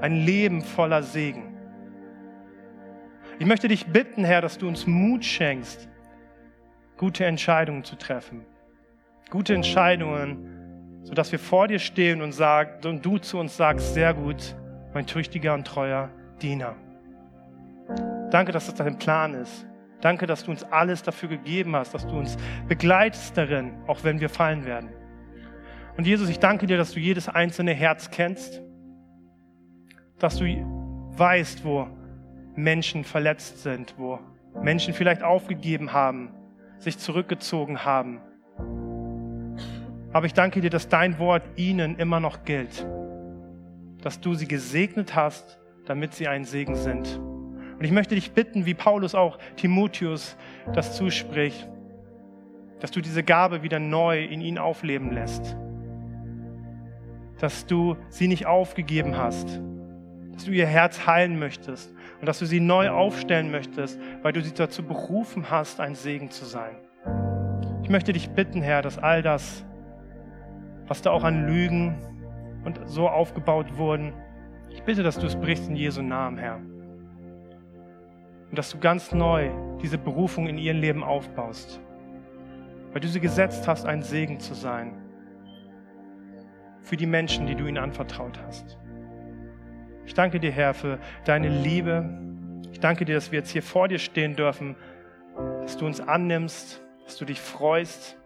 Ein 0.00 0.24
Leben 0.24 0.62
voller 0.62 1.02
Segen. 1.02 1.56
Ich 3.40 3.46
möchte 3.46 3.66
dich 3.66 3.86
bitten, 3.86 4.22
Herr, 4.22 4.40
dass 4.40 4.56
du 4.56 4.68
uns 4.68 4.86
Mut 4.86 5.24
schenkst, 5.24 5.88
gute 6.96 7.24
Entscheidungen 7.24 7.82
zu 7.82 7.96
treffen. 7.96 8.46
Gute 9.30 9.52
Entscheidungen, 9.52 11.00
sodass 11.02 11.32
wir 11.32 11.40
vor 11.40 11.66
dir 11.66 11.80
stehen 11.80 12.22
und, 12.22 12.30
sag, 12.30 12.84
und 12.84 13.04
du 13.04 13.18
zu 13.18 13.36
uns 13.36 13.56
sagst, 13.56 13.94
sehr 13.94 14.14
gut, 14.14 14.54
mein 14.94 15.06
tüchtiger 15.06 15.54
und 15.54 15.66
treuer 15.66 16.08
Diener. 16.40 16.76
Danke, 18.30 18.52
dass 18.52 18.66
das 18.66 18.74
dein 18.74 18.98
Plan 18.98 19.34
ist. 19.34 19.66
Danke, 20.00 20.26
dass 20.26 20.44
du 20.44 20.50
uns 20.50 20.62
alles 20.64 21.02
dafür 21.02 21.28
gegeben 21.28 21.74
hast, 21.74 21.94
dass 21.94 22.06
du 22.06 22.18
uns 22.18 22.36
begleitest 22.68 23.36
darin, 23.36 23.72
auch 23.86 24.04
wenn 24.04 24.20
wir 24.20 24.28
fallen 24.28 24.64
werden. 24.64 24.90
Und 25.96 26.06
Jesus, 26.06 26.28
ich 26.28 26.38
danke 26.38 26.66
dir, 26.66 26.76
dass 26.76 26.92
du 26.92 27.00
jedes 27.00 27.28
einzelne 27.28 27.72
Herz 27.72 28.10
kennst, 28.10 28.62
dass 30.18 30.36
du 30.36 30.44
weißt, 31.16 31.64
wo 31.64 31.88
Menschen 32.54 33.04
verletzt 33.04 33.62
sind, 33.62 33.94
wo 33.96 34.18
Menschen 34.62 34.92
vielleicht 34.92 35.22
aufgegeben 35.22 35.92
haben, 35.92 36.30
sich 36.78 36.98
zurückgezogen 36.98 37.84
haben. 37.84 38.20
Aber 40.12 40.26
ich 40.26 40.34
danke 40.34 40.60
dir, 40.60 40.70
dass 40.70 40.88
dein 40.88 41.18
Wort 41.18 41.42
ihnen 41.56 41.96
immer 41.96 42.20
noch 42.20 42.44
gilt, 42.44 42.86
dass 44.02 44.20
du 44.20 44.34
sie 44.34 44.48
gesegnet 44.48 45.14
hast, 45.14 45.58
damit 45.86 46.14
sie 46.14 46.28
ein 46.28 46.44
Segen 46.44 46.74
sind. 46.74 47.20
Und 47.78 47.84
ich 47.84 47.92
möchte 47.92 48.14
dich 48.14 48.32
bitten, 48.32 48.64
wie 48.64 48.74
Paulus 48.74 49.14
auch 49.14 49.38
Timotheus 49.56 50.36
das 50.72 50.96
zuspricht, 50.96 51.68
dass 52.80 52.90
du 52.90 53.00
diese 53.00 53.22
Gabe 53.22 53.62
wieder 53.62 53.78
neu 53.78 54.24
in 54.24 54.40
ihn 54.40 54.58
aufleben 54.58 55.12
lässt, 55.12 55.56
dass 57.38 57.66
du 57.66 57.96
sie 58.08 58.28
nicht 58.28 58.46
aufgegeben 58.46 59.16
hast, 59.16 59.60
dass 60.32 60.44
du 60.44 60.52
ihr 60.52 60.66
Herz 60.66 61.06
heilen 61.06 61.38
möchtest 61.38 61.94
und 62.20 62.26
dass 62.26 62.38
du 62.38 62.46
sie 62.46 62.60
neu 62.60 62.90
aufstellen 62.90 63.50
möchtest, 63.50 63.98
weil 64.22 64.32
du 64.32 64.42
sie 64.42 64.54
dazu 64.54 64.82
berufen 64.82 65.50
hast, 65.50 65.80
ein 65.80 65.94
Segen 65.94 66.30
zu 66.30 66.44
sein. 66.44 66.76
Ich 67.82 67.90
möchte 67.90 68.12
dich 68.12 68.30
bitten, 68.30 68.62
Herr, 68.62 68.82
dass 68.82 68.98
all 68.98 69.22
das, 69.22 69.64
was 70.86 71.02
da 71.02 71.10
auch 71.10 71.24
an 71.24 71.46
Lügen 71.46 71.94
und 72.64 72.80
so 72.86 73.08
aufgebaut 73.08 73.76
wurden, 73.76 74.12
ich 74.70 74.82
bitte, 74.82 75.02
dass 75.02 75.18
du 75.18 75.26
es 75.26 75.36
brichst 75.36 75.68
in 75.68 75.76
Jesu 75.76 76.02
Namen, 76.02 76.36
Herr. 76.36 76.60
Und 78.50 78.58
dass 78.58 78.70
du 78.70 78.78
ganz 78.78 79.12
neu 79.12 79.50
diese 79.82 79.98
Berufung 79.98 80.46
in 80.46 80.58
ihrem 80.58 80.80
Leben 80.80 81.04
aufbaust, 81.04 81.80
weil 82.92 83.00
du 83.00 83.08
sie 83.08 83.20
gesetzt 83.20 83.66
hast, 83.66 83.86
ein 83.86 84.02
Segen 84.02 84.40
zu 84.40 84.54
sein 84.54 84.94
für 86.82 86.96
die 86.96 87.06
Menschen, 87.06 87.46
die 87.46 87.56
du 87.56 87.66
ihnen 87.66 87.78
anvertraut 87.78 88.40
hast. 88.46 88.78
Ich 90.06 90.14
danke 90.14 90.38
dir, 90.38 90.52
Herr, 90.52 90.72
für 90.72 91.00
deine 91.24 91.48
Liebe. 91.48 92.08
Ich 92.70 92.78
danke 92.78 93.04
dir, 93.04 93.16
dass 93.16 93.32
wir 93.32 93.40
jetzt 93.40 93.50
hier 93.50 93.62
vor 93.62 93.88
dir 93.88 93.98
stehen 93.98 94.36
dürfen, 94.36 94.76
dass 95.62 95.76
du 95.76 95.84
uns 95.84 96.00
annimmst, 96.00 96.80
dass 97.04 97.16
du 97.16 97.24
dich 97.24 97.40
freust 97.40 98.16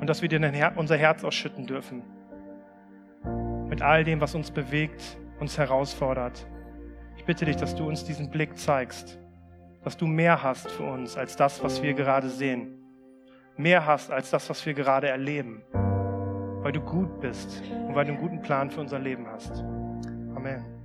und 0.00 0.06
dass 0.06 0.22
wir 0.22 0.28
dir 0.28 0.72
unser 0.76 0.96
Herz 0.96 1.24
ausschütten 1.24 1.66
dürfen. 1.66 2.02
Mit 3.68 3.82
all 3.82 4.04
dem, 4.04 4.20
was 4.20 4.34
uns 4.36 4.52
bewegt, 4.52 5.18
uns 5.40 5.58
herausfordert. 5.58 6.46
Ich 7.18 7.24
bitte 7.24 7.44
dich, 7.44 7.56
dass 7.56 7.74
du 7.74 7.86
uns 7.86 8.04
diesen 8.04 8.30
Blick 8.30 8.56
zeigst, 8.58 9.18
dass 9.84 9.96
du 9.96 10.06
mehr 10.06 10.42
hast 10.42 10.70
für 10.70 10.84
uns 10.84 11.16
als 11.18 11.36
das, 11.36 11.62
was 11.62 11.82
wir 11.82 11.92
gerade 11.92 12.30
sehen. 12.30 12.78
Mehr 13.56 13.84
hast 13.84 14.10
als 14.10 14.30
das, 14.30 14.48
was 14.48 14.64
wir 14.64 14.72
gerade 14.72 15.08
erleben. 15.08 15.62
Weil 16.62 16.72
du 16.72 16.80
gut 16.80 17.20
bist 17.20 17.62
und 17.86 17.94
weil 17.94 18.06
du 18.06 18.12
einen 18.12 18.20
guten 18.20 18.40
Plan 18.40 18.70
für 18.70 18.80
unser 18.80 18.98
Leben 18.98 19.26
hast. 19.26 19.60
Amen. 20.34 20.77